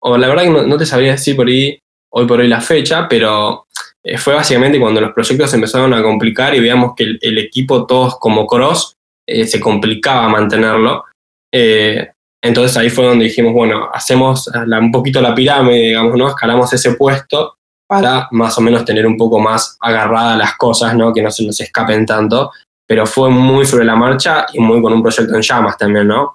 [0.00, 1.78] O la verdad que no, te sabría decir por ahí,
[2.12, 3.65] hoy por hoy la fecha, pero
[4.06, 8.18] eh, fue básicamente cuando los proyectos empezaron a complicar y veíamos que el, equipo, todos
[8.18, 8.94] como cross,
[9.26, 11.04] eh, se complicaba mantenerlo.
[11.52, 16.28] entonces ahí fue donde dijimos, bueno, hacemos un poquito la pirámide, digamos, ¿no?
[16.28, 17.56] Escalamos ese puesto
[17.88, 21.12] para más o menos tener un poco más agarradas las cosas, ¿no?
[21.12, 22.50] que no se nos escapen tanto,
[22.86, 26.34] pero fue muy sobre la marcha y muy con un proyecto en llamas también, ¿no?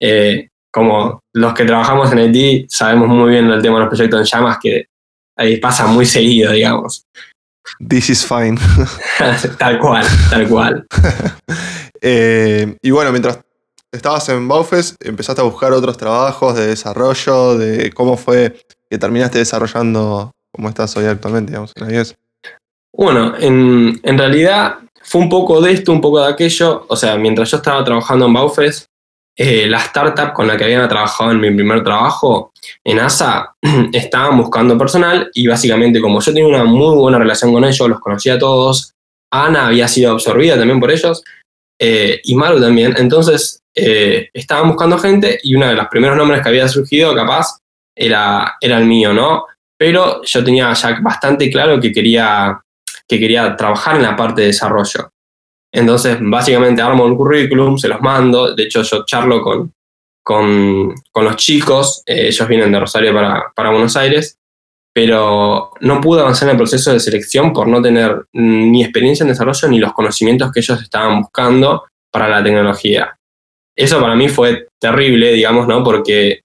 [0.00, 4.20] Eh, como los que trabajamos en IT sabemos muy bien el tema de los proyectos
[4.20, 4.86] en llamas que
[5.36, 7.04] ahí pasa muy seguido, digamos.
[7.86, 8.58] This is fine.
[9.58, 10.86] tal cual, tal cual.
[12.02, 13.40] Eh, y bueno, mientras
[13.90, 19.38] estabas en Baufes, empezaste a buscar otros trabajos de desarrollo, de cómo fue que terminaste
[19.38, 22.16] desarrollando ¿Cómo estás hoy actualmente, digamos, en
[22.90, 26.86] Bueno, en, realidad fue un poco de esto, un poco de aquello.
[26.88, 28.88] O sea, mientras yo estaba trabajando en Baufes,
[29.36, 33.54] eh, la startup con la que había trabajado en mi primer trabajo, en ASA,
[33.92, 38.00] estaban buscando personal y básicamente como yo tenía una muy buena relación con ellos, los
[38.00, 38.92] conocía a todos,
[39.30, 41.22] Ana había sido absorbida también por ellos
[41.78, 46.42] eh, y Maru también, entonces eh, estaban buscando gente y uno de los primeros nombres
[46.42, 47.58] que había surgido capaz
[47.94, 49.44] era, era el mío, ¿no?
[49.78, 52.60] pero yo tenía ya bastante claro que quería,
[53.06, 55.10] que quería trabajar en la parte de desarrollo.
[55.72, 59.72] Entonces, básicamente armo un currículum, se los mando, de hecho yo charlo con,
[60.22, 64.38] con, los chicos, eh, ellos vienen de Rosario para, para, Buenos Aires,
[64.94, 69.28] pero no pude avanzar en el proceso de selección por no tener ni experiencia en
[69.28, 73.16] desarrollo ni los conocimientos que ellos estaban buscando para la tecnología.
[73.76, 75.84] Eso para mí fue terrible, digamos, ¿no?
[75.84, 76.40] Porque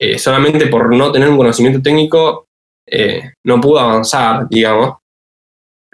[0.00, 2.46] eh, solamente por no tener un conocimiento técnico
[2.86, 4.96] eh, no pudo avanzar, digamos.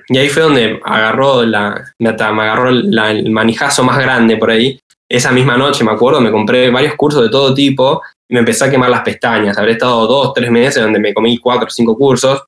[0.09, 4.79] Y ahí fue donde agarró la, me agarró el manijazo más grande por ahí.
[5.09, 8.65] Esa misma noche, me acuerdo, me compré varios cursos de todo tipo y me empecé
[8.65, 9.59] a quemar las pestañas.
[9.59, 12.43] Habré estado dos, tres meses donde me comí cuatro o cinco cursos.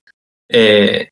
[0.48, 1.08] Eh,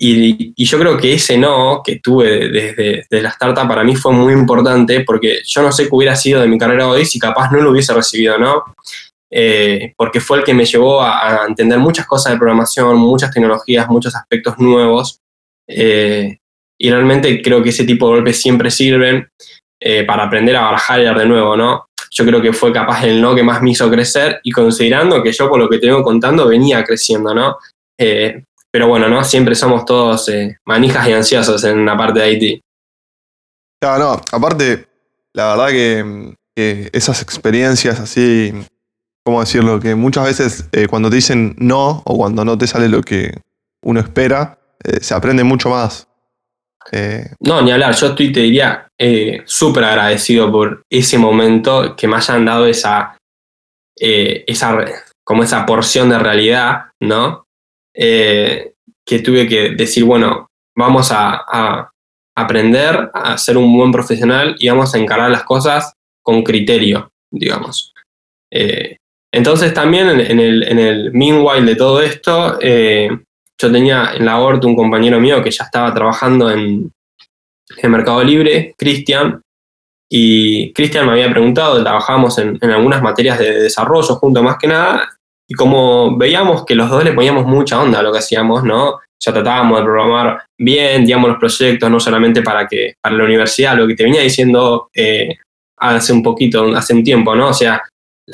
[0.00, 2.74] y, yo creo que ese no que tuve desde,
[3.10, 6.40] desde, la startup para mí fue muy importante porque yo no sé qué hubiera sido
[6.40, 8.62] de mi carrera hoy si capaz no lo hubiese recibido, ¿no?
[9.30, 13.88] Eh, porque fue el que me llevó a, entender muchas cosas de programación, muchas tecnologías,
[13.88, 15.20] muchos aspectos nuevos.
[15.68, 16.38] Eh,
[16.78, 19.28] y realmente creo que ese tipo de golpes siempre sirven
[19.80, 21.88] eh, para aprender a barajar de nuevo, ¿no?
[22.10, 25.32] Yo creo que fue capaz el no que más me hizo crecer y considerando que
[25.32, 27.56] yo por lo que te vengo contando venía creciendo, ¿no?
[28.70, 29.24] pero bueno, ¿no?
[29.24, 30.30] Siempre somos todos
[30.64, 32.62] manijas y ansiosos en la parte de Haití.
[33.80, 34.86] Claro, no, aparte,
[35.32, 35.68] la verdad
[36.54, 38.52] que esas experiencias así
[39.28, 39.78] ¿cómo decirlo?
[39.78, 43.34] Que muchas veces eh, cuando te dicen no o cuando no te sale lo que
[43.82, 46.06] uno espera, eh, se aprende mucho más.
[46.92, 48.88] Eh, no, ni hablar, yo estoy, te diría,
[49.44, 53.16] súper agradecido por ese momento que me hayan dado esa,
[53.94, 54.84] esa,
[55.22, 57.44] como esa porción de realidad, ¿no?
[57.94, 61.90] que tuve que decir, bueno, vamos a,
[62.36, 67.92] aprender a ser un buen profesional y vamos a encarar las cosas con criterio, digamos.
[69.32, 73.10] Entonces también en, el, en el meanwhile de todo esto, eh,
[73.60, 76.92] yo tenía en la ORT un compañero mío que ya estaba trabajando en,
[77.76, 79.40] en Mercado Libre, Cristian,
[80.10, 84.68] y Cristian me había preguntado, trabajábamos en, en, algunas materias de desarrollo junto más que
[84.68, 88.64] nada, y como veíamos que los dos le poníamos mucha onda a lo que hacíamos,
[88.64, 89.00] ¿no?
[89.20, 93.76] Ya tratábamos de programar bien, digamos, los proyectos, no solamente para, que, para la universidad,
[93.76, 95.36] lo que te venía diciendo eh,
[95.78, 97.48] hace un poquito, hace un tiempo, ¿no?
[97.48, 97.82] O sea,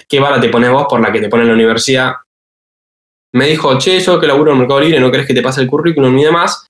[0.09, 2.15] ¿qué vara te pones vos por la que te pone la universidad?
[3.35, 5.67] Me dijo, che, yo que laburo en Mercado Libre, ¿no crees que te pase el
[5.67, 6.67] currículum y demás?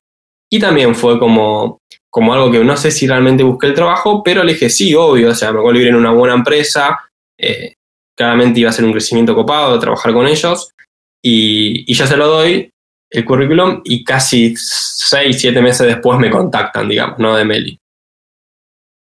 [0.51, 1.79] Y también fue como,
[2.11, 5.31] como algo que no sé si realmente busqué el trabajo, pero le dije, sí, obvio,
[5.31, 6.99] o sea, Mercado Libre en una buena empresa,
[7.39, 7.75] eh,
[8.17, 10.71] claramente iba a ser un crecimiento copado, trabajar con ellos,
[11.23, 12.71] y, y ya se lo doy,
[13.11, 17.37] el currículum, y casi seis, siete meses después me contactan, digamos, ¿no?
[17.37, 17.79] De Meli.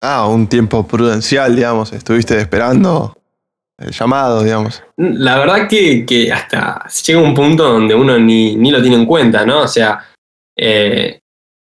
[0.03, 3.15] Ah, un tiempo prudencial, digamos, estuviste esperando
[3.79, 4.83] llamado, digamos.
[4.97, 9.07] La verdad que, que hasta llega un punto donde uno ni, ni, lo tiene en
[9.07, 9.63] cuenta, ¿no?
[9.63, 10.09] O sea,
[10.57, 11.21] eh,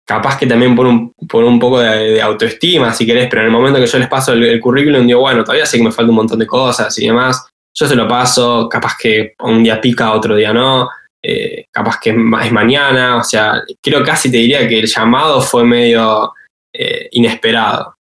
[0.05, 3.53] capaz que también por un, por un poco de, autoestima, si querés, pero en el
[3.53, 6.09] momento que yo les paso el, el, currículum, digo, bueno, todavía sé que me falta
[6.09, 10.11] un montón de cosas y demás, yo se lo paso, capaz que un día pica,
[10.11, 10.89] otro día no,
[11.23, 15.63] eh, capaz que es mañana, o sea, creo casi te diría que el llamado fue
[15.63, 16.33] medio
[16.73, 17.95] eh, inesperado.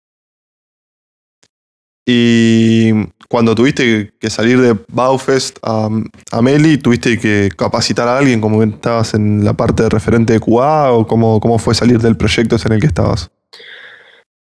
[2.09, 2.93] Y
[3.27, 5.89] cuando tuviste que salir de Baufest a,
[6.31, 10.39] a, Meli, ¿tuviste que capacitar a alguien como estabas en la parte de referente de
[10.39, 13.29] QA o cómo, cómo fue salir del proyecto en el que estabas?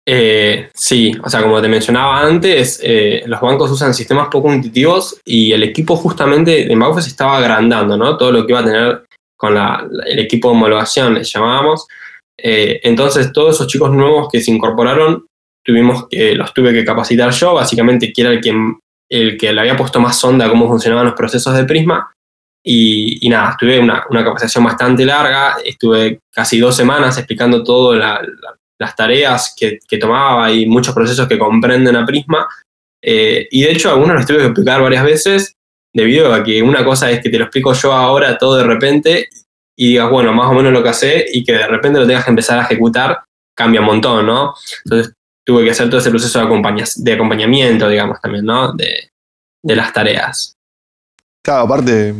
[0.05, 5.19] Eh, sí, o sea, como te mencionaba antes, eh, los bancos usan sistemas poco intuitivos
[5.25, 8.17] y el equipo justamente en Baufest estaba agrandando, ¿no?
[8.17, 9.03] Todo lo que iba a tener
[9.35, 11.87] con el equipo de homologación, le llamábamos.
[12.37, 15.26] Eh, entonces, todos esos chicos nuevos que se incorporaron
[15.67, 18.55] tuvimos que, los tuve que capacitar yo, básicamente que era el que,
[19.11, 22.09] el que le había puesto más sonda a cómo funcionaban los procesos de Prisma.
[22.69, 28.21] Y, nada, tuve una, una, capacitación bastante larga, estuve casi dos semanas explicando todas la,
[28.21, 32.47] la, las tareas que, que, tomaba y muchos procesos que comprenden a Prisma.
[33.01, 35.53] Eh, y de hecho, algunos los tuve que explicar varias veces,
[35.93, 39.29] debido a que una cosa es que te lo explico yo ahora todo de repente
[39.77, 42.25] y digas, bueno, más o menos lo que hace y que de repente lo tengas
[42.25, 43.23] que empezar a ejecutar,
[43.55, 44.53] cambia un montón, ¿no?
[44.83, 45.13] Entonces,
[45.47, 48.73] tuve que hacer todo ese proceso de, acompaña de acompañamiento, digamos, también, ¿no?
[48.73, 49.11] De,
[49.63, 50.57] de, las tareas.
[51.41, 52.13] Claro, aparte,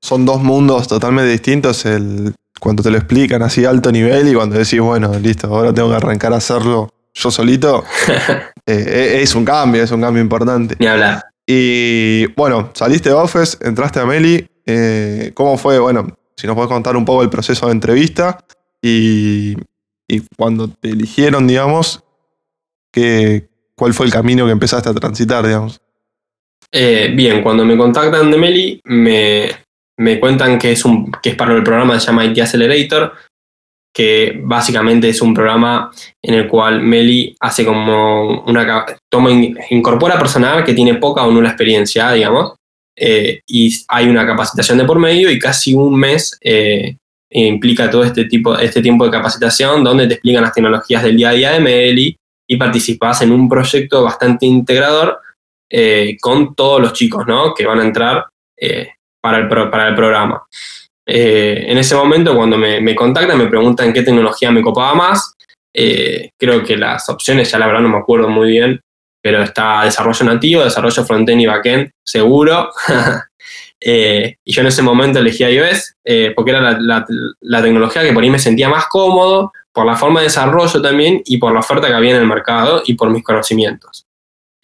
[0.00, 4.34] son dos mundos totalmente distintos, el, cuando te lo explican así a alto nivel y
[4.34, 7.84] cuando decís, bueno, listo, ahora tengo que arrancar a hacerlo yo solito,
[8.66, 10.74] eh, es un cambio, es un cambio importante.
[10.80, 11.22] Ni hablar.
[11.46, 15.78] Y bueno, saliste de Office, entraste a Meli, eh, ¿cómo fue?
[15.78, 18.44] Bueno, si nos puedes contar un poco el proceso de entrevista
[18.80, 19.54] y,
[20.08, 22.02] y cuando te eligieron, digamos,
[22.92, 25.80] ¿Qué, ¿Cuál fue el camino que empezaste a transitar, digamos?
[26.70, 29.50] Eh, bien, cuando me contactan de Meli, me,
[29.98, 33.12] me cuentan que es, un, que es para el programa que se llama IT Accelerator,
[33.94, 35.90] que básicamente es un programa
[36.22, 39.30] en el cual Meli hace como una toma,
[39.70, 42.54] incorpora personal que tiene poca o nula experiencia, digamos,
[42.96, 46.96] eh, y hay una capacitación de por medio y casi un mes eh,
[47.30, 51.30] implica todo este tipo, este tiempo de capacitación donde te explican las tecnologías del día
[51.30, 55.20] a día de Meli, y participás en un proyecto bastante integrador
[55.74, 57.54] eh, con todos los chicos ¿no?
[57.54, 58.90] que van a entrar eh,
[59.22, 60.46] para, el para el programa.
[61.06, 65.34] Eh, en ese momento, cuando me, contactan, me preguntan qué tecnología me copaba más.
[65.72, 68.80] Creo que las opciones, ya la verdad no me acuerdo muy bien,
[69.22, 72.70] pero está desarrollo nativo, desarrollo frontend y backend, seguro.
[73.84, 75.96] Y yo en ese momento elegí iOS
[76.36, 77.06] porque era la, la,
[77.40, 81.22] la, tecnología que por ahí me sentía más cómodo, por la forma de desarrollo también
[81.24, 84.06] y por la oferta que había en el mercado y por mis conocimientos.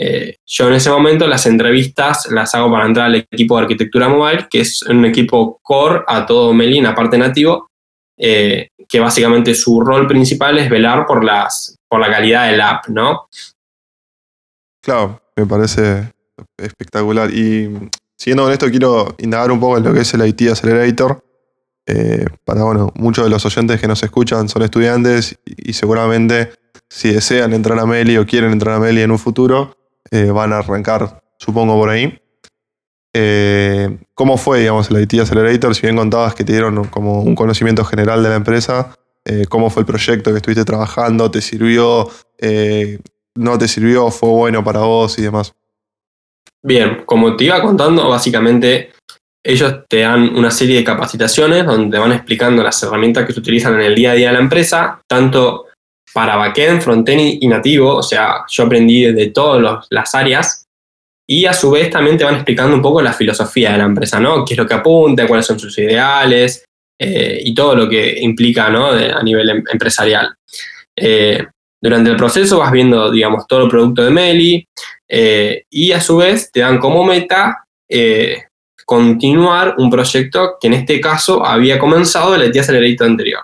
[0.01, 4.09] Eh, yo en ese momento las entrevistas las hago para entrar al equipo de arquitectura
[4.09, 7.69] mobile, que es un equipo core a todo Melin, aparte nativo,
[8.17, 13.29] que básicamente su rol principal es velar por, las, por la calidad del app, ¿no?
[14.83, 16.11] Claro, me parece
[16.57, 17.31] espectacular.
[17.33, 21.23] Y Siguiendo con esto, quiero indagar un poco en lo que es el IT Accelerator.
[21.91, 26.53] Eh, para, bueno, muchos de los oyentes que nos escuchan son estudiantes y, seguramente
[26.91, 29.75] si desean entrar a Meli o quieren entrar a Meli en un futuro,
[30.11, 32.21] eh, van a arrancar, supongo, por ahí.
[33.15, 35.75] Eh, ¿Cómo fue, digamos, el IT Accelerator?
[35.75, 38.95] Si bien contabas que te dieron como un conocimiento general de la empresa,
[39.49, 41.31] ¿cómo fue el proyecto que estuviste trabajando?
[41.31, 42.09] ¿Te sirvió?
[43.35, 44.11] ¿No te sirvió?
[44.11, 45.55] ¿Fue bueno para vos y demás?
[46.63, 48.93] Bien, como te iba contando, básicamente
[49.45, 53.41] ellos te dan una serie de capacitaciones donde te van explicando las herramientas que se
[53.41, 55.67] utilizan en el día a día de la empresa, tanto
[56.13, 60.65] para backend, frontend y nativo, o sea, yo aprendí de todas las áreas,
[61.31, 64.19] y a su vez también te van explicando un poco la filosofía de la empresa,
[64.19, 64.45] ¿no?
[64.45, 66.65] ¿Qué es lo que apunta, cuáles son sus ideales
[66.99, 68.87] eh, y todo lo que implica, ¿no?
[68.87, 70.35] A nivel em empresarial.
[70.97, 71.47] Eh,
[71.81, 74.67] Durante el proceso vas viendo, digamos, todo el producto de Meli
[75.09, 77.65] eh, y a su vez te dan como meta
[78.89, 83.43] continuar un proyecto que en este caso había comenzado el IT Accelerator anterior.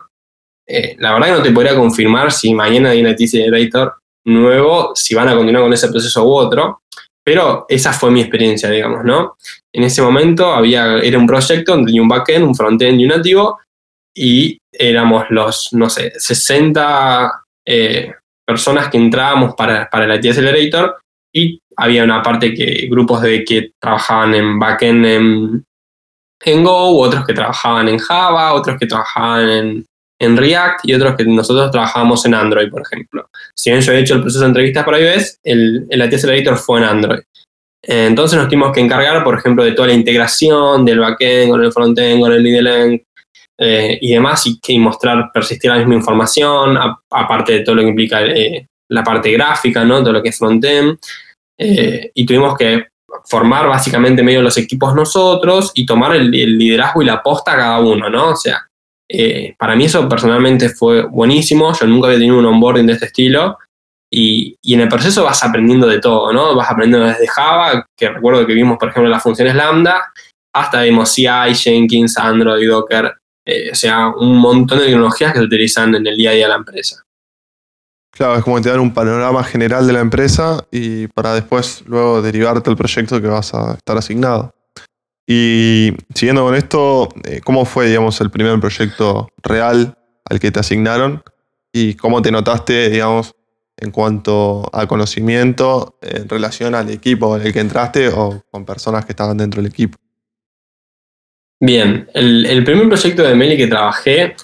[0.66, 3.92] Eh, la verdad que no te podría confirmar si mañana hay un IT Accelerator
[4.24, 6.80] nuevo, si van a continuar con ese proceso u otro,
[7.22, 9.36] pero esa fue mi experiencia, digamos, ¿no?
[9.70, 13.10] En ese momento había, era un proyecto donde tenía un backend, un frontend y un
[13.10, 13.58] nativo,
[14.16, 17.30] y éramos los, no sé, 60
[17.66, 18.14] eh,
[18.46, 20.96] personas que entrábamos para, para el IT Accelerator
[21.34, 25.64] y había una parte que grupos de que trabajaban en backend en,
[26.44, 29.84] en Go, otros que trabajaban en Java, otros que trabajaban
[30.20, 33.28] en, React y otros que nosotros trabajábamos en Android, por ejemplo.
[33.54, 36.56] Si bien yo he hecho el proceso de entrevistas para iOS, el, el IT Accelerator
[36.56, 37.20] fue en Android.
[37.82, 41.72] Entonces nos tuvimos que encargar, por ejemplo, de toda la integración del backend con el
[41.72, 43.02] frontend, con el IDLN
[43.58, 46.78] eh, y demás, y, y, mostrar, persistir la misma información,
[47.10, 50.00] aparte de todo lo que implica eh, la parte gráfica, ¿no?
[50.00, 50.98] todo lo que es frontend.
[51.58, 52.88] Eh, y tuvimos que
[53.26, 57.80] formar básicamente medio los equipos nosotros y tomar el, liderazgo y la posta a cada
[57.80, 58.30] uno, ¿no?
[58.30, 58.66] O sea,
[59.08, 63.06] eh, para mí eso personalmente fue buenísimo, yo nunca había tenido un onboarding de este
[63.06, 63.58] estilo
[64.10, 66.54] y, y, en el proceso vas aprendiendo de todo, ¿no?
[66.54, 70.12] Vas aprendiendo desde Java, que recuerdo que vimos, por ejemplo, las funciones Lambda,
[70.54, 73.12] hasta vimos CI, Jenkins, Android, Docker,
[73.46, 76.44] eh, o sea, un montón de tecnologías que se utilizan en el día a día
[76.44, 77.03] de la empresa.
[78.14, 82.22] Claro, es como te dan un panorama general de la empresa y para después luego
[82.22, 84.54] derivarte el proyecto que vas a estar asignado.
[85.26, 89.98] Y siguiendo con esto, eh, ¿cómo fue, digamos, el primer proyecto real
[90.30, 91.24] al que te asignaron?
[91.72, 93.34] ¿Y cómo te notaste, digamos,
[93.76, 99.04] en cuanto a conocimiento en relación al equipo en el que entraste o con personas
[99.04, 99.98] que estaban dentro del equipo?
[101.58, 104.36] Bien, el, el primer proyecto de Meli que trabajé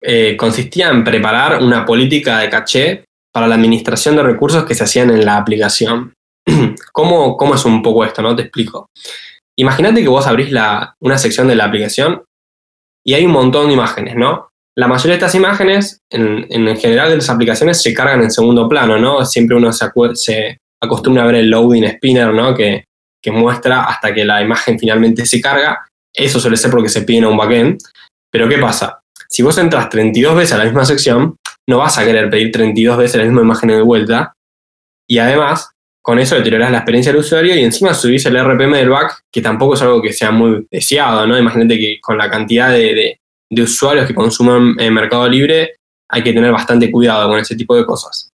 [0.00, 4.84] eh, consistía en preparar una política de caché para la administración de recursos que se
[4.84, 6.14] hacían en la aplicación.
[6.92, 8.22] ¿Cómo, cómo es un poco esto?
[8.22, 8.34] ¿no?
[8.34, 8.88] Te explico.
[9.58, 12.22] Imagínate que vos abrís la, una sección de la aplicación
[13.04, 14.48] y hay un montón de imágenes, ¿no?
[14.78, 18.68] La mayoría de estas imágenes, en, en general de las aplicaciones, se cargan en segundo
[18.68, 19.24] plano, ¿no?
[19.24, 22.54] Siempre uno se, se acostumbra a ver el loading spinner, ¿no?
[22.54, 22.84] Que,
[23.22, 25.86] que, muestra hasta que la imagen finalmente se carga.
[26.12, 27.78] Eso suele ser porque se pide a un backend.
[28.30, 29.00] Pero ¿qué pasa?
[29.28, 31.36] Si vos entras 32 veces a la misma sección,
[31.68, 34.32] no vas a querer pedir 32 veces la misma imagen de vuelta.
[35.08, 35.70] Y además,
[36.02, 39.42] con eso deteriorás la experiencia del usuario y encima subís el RPM del back, que
[39.42, 41.36] tampoco es algo que sea muy deseado, ¿no?
[41.36, 43.18] Imagínate que con la cantidad de,
[43.50, 45.76] usuarios que consumen en Mercado Libre,
[46.08, 48.30] hay que tener bastante cuidado con ese tipo de cosas.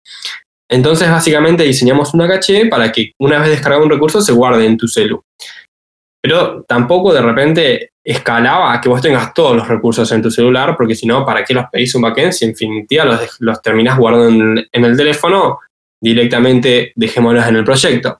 [0.70, 4.76] Entonces, básicamente diseñamos una caché para que una vez descargado un recurso se guarde en
[4.76, 5.22] tu celu.
[6.22, 10.74] Pero tampoco de repente escalaba a que vos tengas todos los recursos en tu celular,
[10.76, 13.96] porque si no, ¿para qué los pedís un backend si en definitiva los, los terminás
[13.96, 15.60] guardando en, el teléfono
[16.02, 18.18] directamente dejémoslos en el proyecto.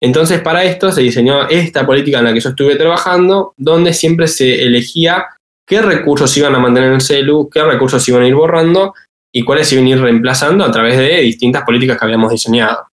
[0.00, 4.28] Entonces, para esto se diseñó esta política en la que yo estuve trabajando, donde siempre
[4.28, 5.26] se elegía
[5.66, 8.94] qué recursos iban a mantener en el celu, qué recursos iban a ir borrando
[9.32, 12.86] y cuáles iban a ir reemplazando a través de distintas políticas que habíamos diseñado.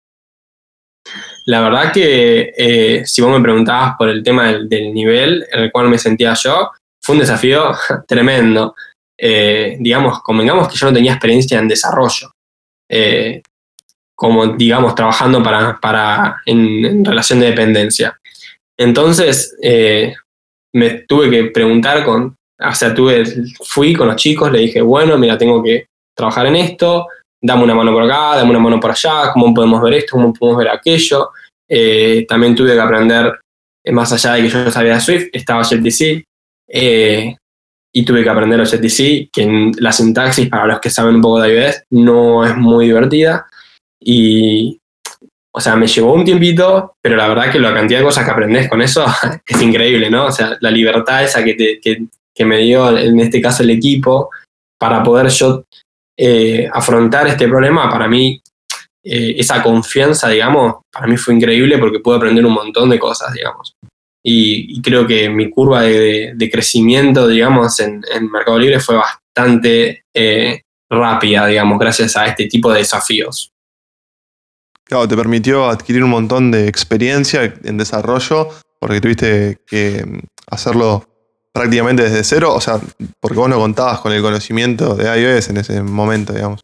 [1.48, 5.72] La verdad que eh, si vos me preguntabas por el tema del, nivel en el
[5.72, 6.70] cual me sentía yo,
[7.00, 7.72] fue un desafío
[8.06, 8.74] tremendo.
[9.16, 12.30] Eh, digamos, convengamos que yo no tenía experiencia en desarrollo.
[12.90, 13.40] Eh,
[14.14, 18.20] como digamos trabajando para, para en, en, relación de dependencia.
[18.76, 19.56] Entonces
[20.74, 23.24] me tuve que preguntar con, o sea, tuve,
[23.64, 27.06] fui con los chicos, le dije, bueno, mira, tengo que trabajar en esto,
[27.40, 30.32] dame una mano por acá, dame una mano por allá, cómo podemos ver esto, cómo
[30.34, 31.30] podemos ver aquello.
[31.68, 33.38] Eh, también tuve que aprender,
[33.84, 36.24] eh, más allá de que yo sabía Swift, estaba JTC,
[36.68, 37.36] eh,
[37.92, 41.54] y tuve que aprender JTC, que la sintaxis, para los que saben un poco de
[41.54, 43.46] iOS, no es muy divertida.
[44.00, 44.78] Y,
[45.52, 48.30] o sea, me llevó un tiempito, pero la verdad que la cantidad de cosas que
[48.30, 49.04] aprendes con eso
[49.46, 50.26] es increíble, ¿no?
[50.26, 52.04] O sea, la libertad esa que, te, que,
[52.34, 54.30] que me dio, en este caso, el equipo,
[54.78, 55.64] para poder yo
[56.16, 58.40] eh, afrontar este problema, para mí,
[59.04, 63.32] eh, esa confianza, digamos, para mí fue increíble porque pude aprender un montón de cosas,
[63.32, 63.74] digamos.
[64.24, 70.04] Y, creo que mi curva de, de crecimiento, digamos, en, en, Mercado Libre fue bastante
[70.12, 73.52] eh, rápida, digamos, gracias a este tipo de desafíos.
[74.84, 78.48] Claro, te permitió adquirir un montón de experiencia en desarrollo
[78.80, 80.18] porque tuviste que mm,
[80.50, 81.04] hacerlo
[81.52, 82.80] prácticamente desde cero, o sea,
[83.20, 86.60] porque vos no contabas con el conocimiento de iOS en ese momento, digamos.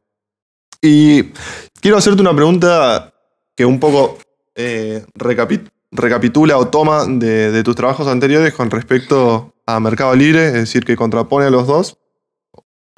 [0.87, 1.33] Y
[1.81, 3.15] quiero hacerte una pregunta
[3.57, 4.19] que un poco
[4.55, 10.53] eh, recapit recapitula o toma de, tus trabajos anteriores con respecto a Mercado Libre, es
[10.53, 11.97] decir, que contrapone a los dos,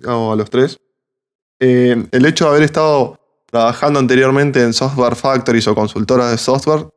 [0.05, 0.80] o a los tres.
[1.61, 6.89] eh, el hecho de haber estado trabajando anteriormente en software factories o consultoras de software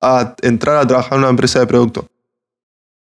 [0.00, 2.08] a entrar a trabajar en una empresa de producto.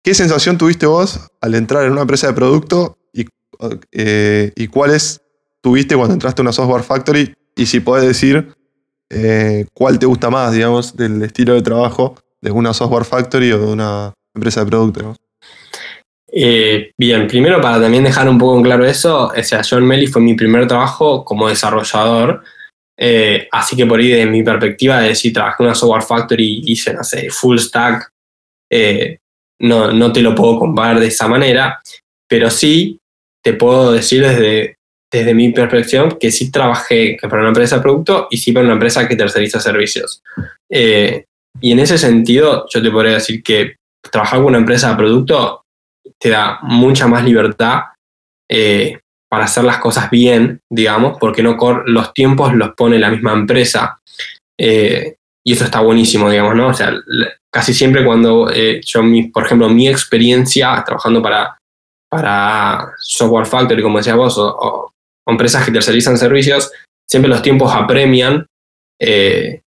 [0.01, 3.25] ¿Qué sensación tuviste vos al entrar en una empresa de producto y,
[3.91, 5.21] eh, y cuáles
[5.61, 7.33] tuviste cuando entraste a una software factory?
[7.55, 8.53] Y si podés decir
[9.09, 13.59] eh, cuál te gusta más, digamos, del estilo de trabajo de una software factory o
[13.59, 15.15] de una empresa de producto.
[16.31, 20.05] Eh, bien, primero para también dejar un poco en claro eso, o sea, John Melly
[20.05, 22.43] fue mi primer trabajo como desarrollador,
[23.51, 26.73] así que por ahí de mi perspectiva de decir, trabajé en una software factory y
[26.73, 28.11] hice, no sé, full stack,
[29.59, 31.81] no, no te lo puedo comparar de esa manera,
[32.27, 32.99] pero sí
[33.43, 34.78] te puedo decir desde,
[35.11, 38.73] desde mi perspectiva que sí trabajé para una empresa de producto y sí para una
[38.73, 40.21] empresa que terceriza servicios.
[40.69, 41.25] Eh,
[41.59, 43.75] y en ese sentido, yo te podría decir que
[44.11, 45.63] trabajar con una empresa de producto
[46.19, 47.81] te da mucha más libertad
[48.49, 48.99] eh,
[49.29, 53.99] para hacer las cosas bien, digamos, porque no los tiempos los pone la misma empresa.
[54.59, 56.67] Eh, y eso está buenísimo, digamos, ¿no?
[56.67, 56.93] O sea,
[57.51, 59.01] casi siempre cuando yo,
[59.33, 61.57] por ejemplo, mi experiencia trabajando para,
[62.09, 64.91] para Software Factory, como decías vos, o,
[65.29, 66.71] empresas que tercerizan servicios,
[67.09, 68.45] siempre los tiempos apremian
[68.99, 69.61] eh,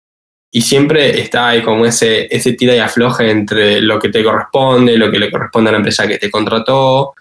[0.53, 4.97] y siempre está ahí como ese, ese tira y afloje entre lo que te corresponde,
[4.97, 7.13] lo que le corresponde a la empresa que te contrató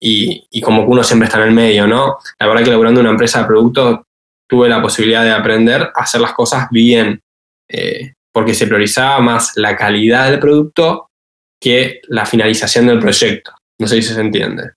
[0.00, 2.18] y, como que uno siempre está en el medio, ¿no?
[2.38, 4.06] La verdad que laburando en una empresa de producto
[4.46, 7.20] tuve la posibilidad de aprender a hacer las cosas bien.
[7.70, 11.08] Eh, porque se priorizaba más la calidad del producto
[11.62, 13.52] que la finalización del proyecto.
[13.80, 14.72] No sé si se entiende.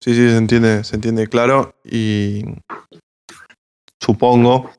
[0.00, 1.74] Sí, sí, se entiende, se entiende claro.
[1.84, 2.44] Y
[4.00, 4.70] supongo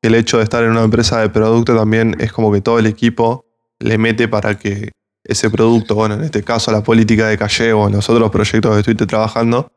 [0.00, 2.78] que el hecho de estar en una empresa de producto también es como que todo
[2.78, 3.44] el equipo
[3.78, 4.90] le mete para que
[5.24, 8.72] ese producto, bueno, en este caso la política de calle o en los otros proyectos
[8.72, 9.70] que estuviste trabajando,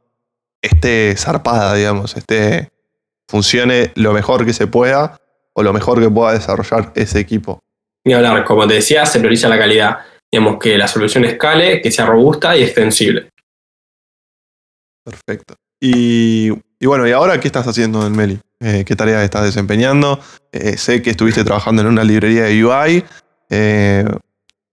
[0.62, 2.70] esté zarpada, digamos, esté,
[3.28, 5.20] funcione lo mejor que se pueda
[5.54, 7.60] o lo mejor que pueda desarrollar ese equipo.
[8.06, 9.98] Ni hablar, como te decía, se prioriza la calidad.
[10.32, 13.30] Digamos que la solución escale, que sea robusta y extensible.
[15.04, 15.56] Perfecto.
[15.82, 16.50] Y,
[16.82, 18.40] bueno, ¿y ahora qué estás haciendo en Meli?
[18.60, 20.20] Eh, ¿Qué tareas estás desempeñando?
[20.52, 23.06] Eh, sé que estuviste trabajando en una librería de UI.
[23.50, 24.06] Eh,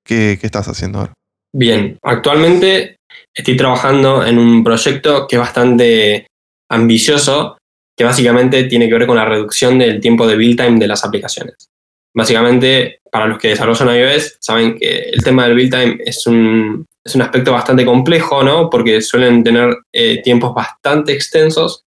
[0.04, 1.12] ¿qué, ¿Qué estás haciendo ahora?
[1.52, 2.96] Bien, actualmente
[3.32, 6.26] estoy trabajando en un proyecto que es bastante
[6.68, 7.56] ambicioso
[7.96, 11.04] que básicamente tiene que ver con la reducción del tiempo de build time de las
[11.04, 11.70] aplicaciones.
[12.14, 16.86] Básicamente, para los que desarrollan iOS, saben que el tema del build time es un,
[17.06, 18.68] es un aspecto bastante complejo, ¿no?
[18.68, 21.84] Porque suelen tener eh, tiempos bastante extensos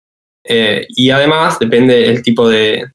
[0.45, 2.85] eh, y además depende del tipo de,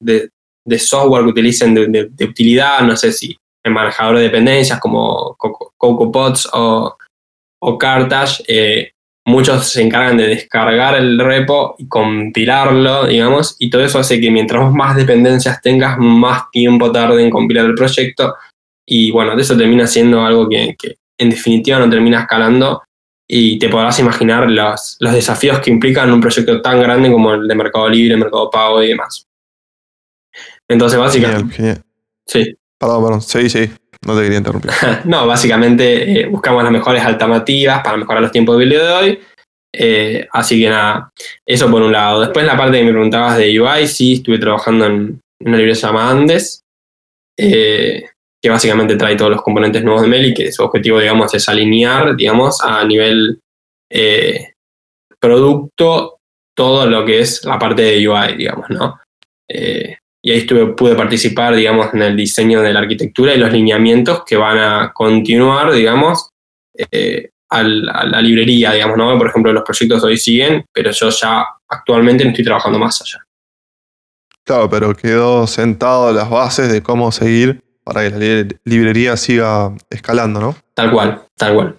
[0.78, 6.96] software que utilicen de, utilidad, no sé si el manejador de dependencias como CocoaPods o,
[7.78, 8.92] Cartage, eh,
[9.26, 14.30] muchos se encargan de descargar el repo y compilarlo, digamos, y todo eso hace que
[14.30, 18.34] mientras más dependencias tengas, más tiempo tarde en compilar el proyecto.
[18.86, 20.76] Y bueno, de eso termina siendo algo que,
[21.20, 22.82] en definitiva no termina escalando
[23.28, 27.46] y te podrás imaginar los, los desafíos que implican un proyecto tan grande como el
[27.46, 29.24] de Mercado Libre, Mercado Pago y demás.
[30.68, 31.82] Entonces, básicamente...
[32.26, 32.56] Sí.
[32.78, 33.22] Perdón, perdón.
[33.22, 33.70] Sí, sí.
[34.06, 34.70] No te quería interrumpir.
[35.04, 39.20] no, básicamente eh, buscamos las mejores alternativas para mejorar los tiempos de video de hoy.
[39.72, 41.12] Eh, así que nada,
[41.46, 42.22] eso por un lado.
[42.22, 46.10] Después la parte que me preguntabas de UI, sí, estuve trabajando en una librería llamada
[46.10, 46.62] Andes,
[47.38, 48.04] eh,
[48.43, 52.16] que básicamente trae todos los componentes nuevos de Meli, que su objetivo, digamos, es alinear,
[52.16, 53.41] digamos, a nivel
[55.18, 56.18] producto
[56.57, 59.01] todo lo que es la parte de UI, digamos, ¿no?
[60.22, 64.36] y ahí pude participar, digamos, en el diseño de la arquitectura y los lineamientos que
[64.36, 66.28] van a continuar, digamos,
[66.76, 69.16] eh, a, la, librería, digamos, ¿no?
[69.16, 73.24] Por ejemplo, los proyectos hoy siguen, pero yo ya actualmente no estoy trabajando más allá.
[74.45, 77.62] Claro, pero quedó sentado las bases de cómo seguir
[77.93, 80.57] para que la librería siga escalando, ¿no?
[80.74, 81.76] Tal cual, tal cual.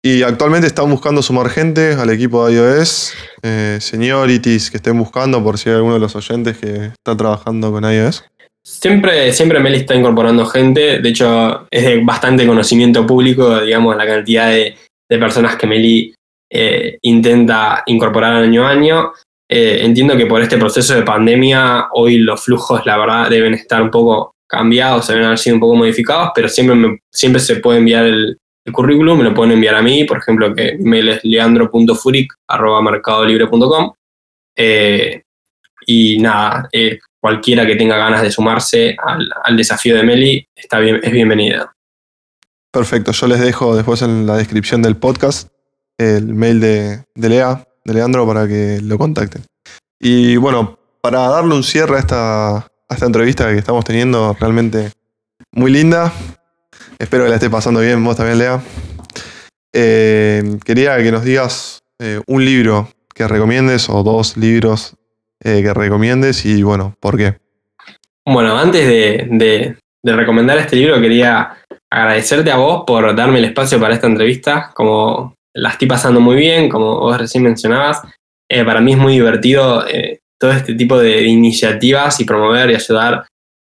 [0.00, 5.42] Y actualmente están buscando sumar gente al equipo de iOS, eh, seniorities que estén buscando
[5.42, 8.24] por si hay alguno de los oyentes que está trabajando con iOS.
[8.64, 14.06] Siempre, siempre Meli está incorporando gente, de hecho es de bastante conocimiento público, digamos, la
[14.06, 14.76] cantidad de,
[15.08, 16.14] personas que Meli
[16.50, 19.12] eh, intenta incorporar año a año.
[19.50, 23.82] Eh, entiendo que por este proceso de pandemia hoy los flujos, la verdad, deben estar
[23.82, 28.04] un poco cambiados, deben haber sido un poco modificados, pero siempre, siempre se puede enviar
[28.04, 28.36] el,
[28.70, 33.92] currículum, me lo pueden enviar a mí, por ejemplo, que mi mail es leandro.furic.mercadolibre.com.
[34.54, 35.22] Eh,
[35.86, 41.00] y nada, eh, cualquiera que tenga ganas de sumarse al, desafío de Meli está bien,
[41.02, 41.72] es bienvenida.
[42.70, 45.48] Perfecto, yo les dejo después en la descripción del podcast
[45.98, 49.42] el mail de, Lea, de Leandro, para que lo contacten.
[49.98, 54.90] Y bueno, para darle un cierre a esta, esta entrevista que estamos teniendo, realmente
[55.52, 56.12] muy linda.
[56.98, 58.62] Espero que la esté pasando bien, vos también, Lea.
[59.74, 64.96] Eh, quería que nos digas eh, un libro que recomiendes o dos libros
[65.42, 67.38] eh, que recomiendes y bueno, ¿por qué?
[68.24, 71.56] Bueno, antes de, de, de, recomendar este libro, quería
[71.90, 74.70] agradecerte a vos por darme el espacio para esta entrevista.
[74.74, 78.02] Como la estoy pasando muy bien, como vos recién mencionabas,
[78.48, 79.84] para mí es muy divertido
[80.42, 83.24] todo este tipo de iniciativas y promover y ayudar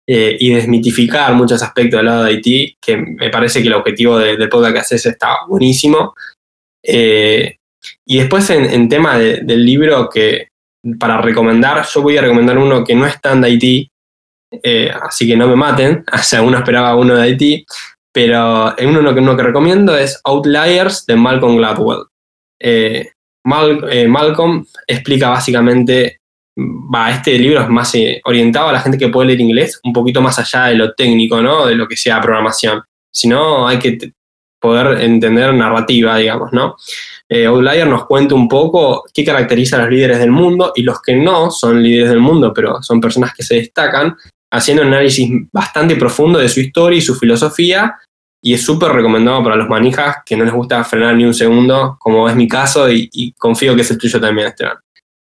[0.08, 4.18] eh, y desmitificar muchos aspectos del lado de Haití, que me parece que el objetivo
[4.18, 6.14] de, del podcast que haces está buenísimo.
[6.82, 10.48] y después en, tema de, del libro que
[10.98, 13.90] para recomendar, yo voy a recomendar uno que no es tan de Haití,
[15.02, 17.66] así que no me maten, o sea, uno esperaba uno de Haití,
[18.14, 22.06] pero uno que, uno que recomiendo es Outliers de Malcolm Gladwell.
[22.58, 23.10] Eh,
[23.44, 26.20] Mal, eh, Malcolm explica básicamente,
[26.58, 29.92] va, este libro es más eh, orientado a la gente que puede leer inglés, un
[29.92, 31.66] poquito más allá de lo técnico, ¿no?
[31.66, 32.82] De lo que sea programación.
[33.10, 34.12] Si no, hay que
[34.60, 36.76] poder entender narrativa, digamos, ¿no?
[37.28, 41.00] Eh, Outlier nos cuenta un poco qué caracteriza a los líderes del mundo y los
[41.00, 44.16] que no son líderes del mundo, pero son personas que se destacan,
[44.52, 47.96] haciendo un análisis bastante profundo de su historia y su filosofía,
[48.44, 51.96] y es súper recomendado para los manijas que no les gusta frenar ni un segundo,
[51.98, 54.76] como es mi caso, y, confío que es el tuyo también, Esteban.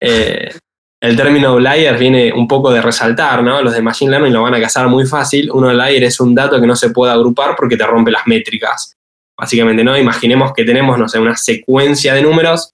[0.01, 0.55] Eh,
[1.03, 3.63] el término outlier viene un poco de resaltar, ¿no?
[3.63, 5.51] Los de Machine Learning lo van a cazar muy fácil.
[5.51, 8.95] Un outlier es un dato que no se puede agrupar porque te rompe las métricas.
[9.39, 9.97] Básicamente, ¿no?
[9.97, 12.73] Imaginemos que tenemos, no sé, una secuencia de números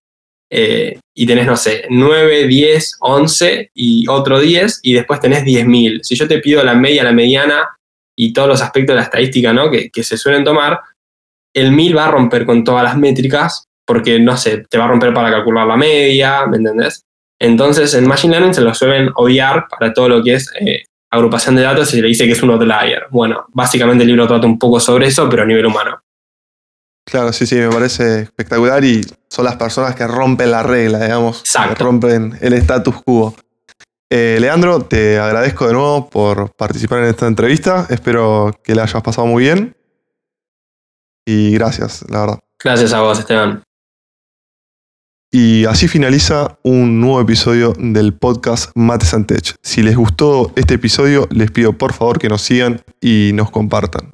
[0.50, 6.02] eh, y tenés, no sé, 9, 10, 11 y otro 10 y después tenés 10.000.
[6.02, 7.68] Si yo te pido la media, la mediana
[8.16, 9.70] y todos los aspectos de la estadística ¿no?
[9.70, 10.80] que, que se suelen tomar,
[11.54, 14.88] el 1000 va a romper con todas las métricas porque, no sé, te va a
[14.88, 17.05] romper para calcular la media, ¿me entendés?
[17.38, 21.56] Entonces, en Machine Learning se lo suelen obviar para todo lo que es eh, agrupación
[21.56, 23.06] de datos y se le dice que es un outlier.
[23.10, 26.00] Bueno, básicamente el libro trata un poco sobre eso, pero a nivel humano.
[27.04, 31.42] Claro, sí, sí, me parece espectacular y son las personas que rompen la regla, digamos,
[31.42, 33.34] que rompen el status quo.
[34.10, 37.86] Eh, Leandro, te agradezco de nuevo por participar en esta entrevista.
[37.90, 39.76] Espero que la hayas pasado muy bien.
[41.24, 42.38] Y gracias, la verdad.
[42.62, 43.62] Gracias a vos, Esteban.
[45.38, 49.54] Y así finaliza un nuevo episodio del podcast Mates and Tech.
[49.62, 54.08] Si les gustó este episodio, les pido por favor que nos sigan y nos compartan.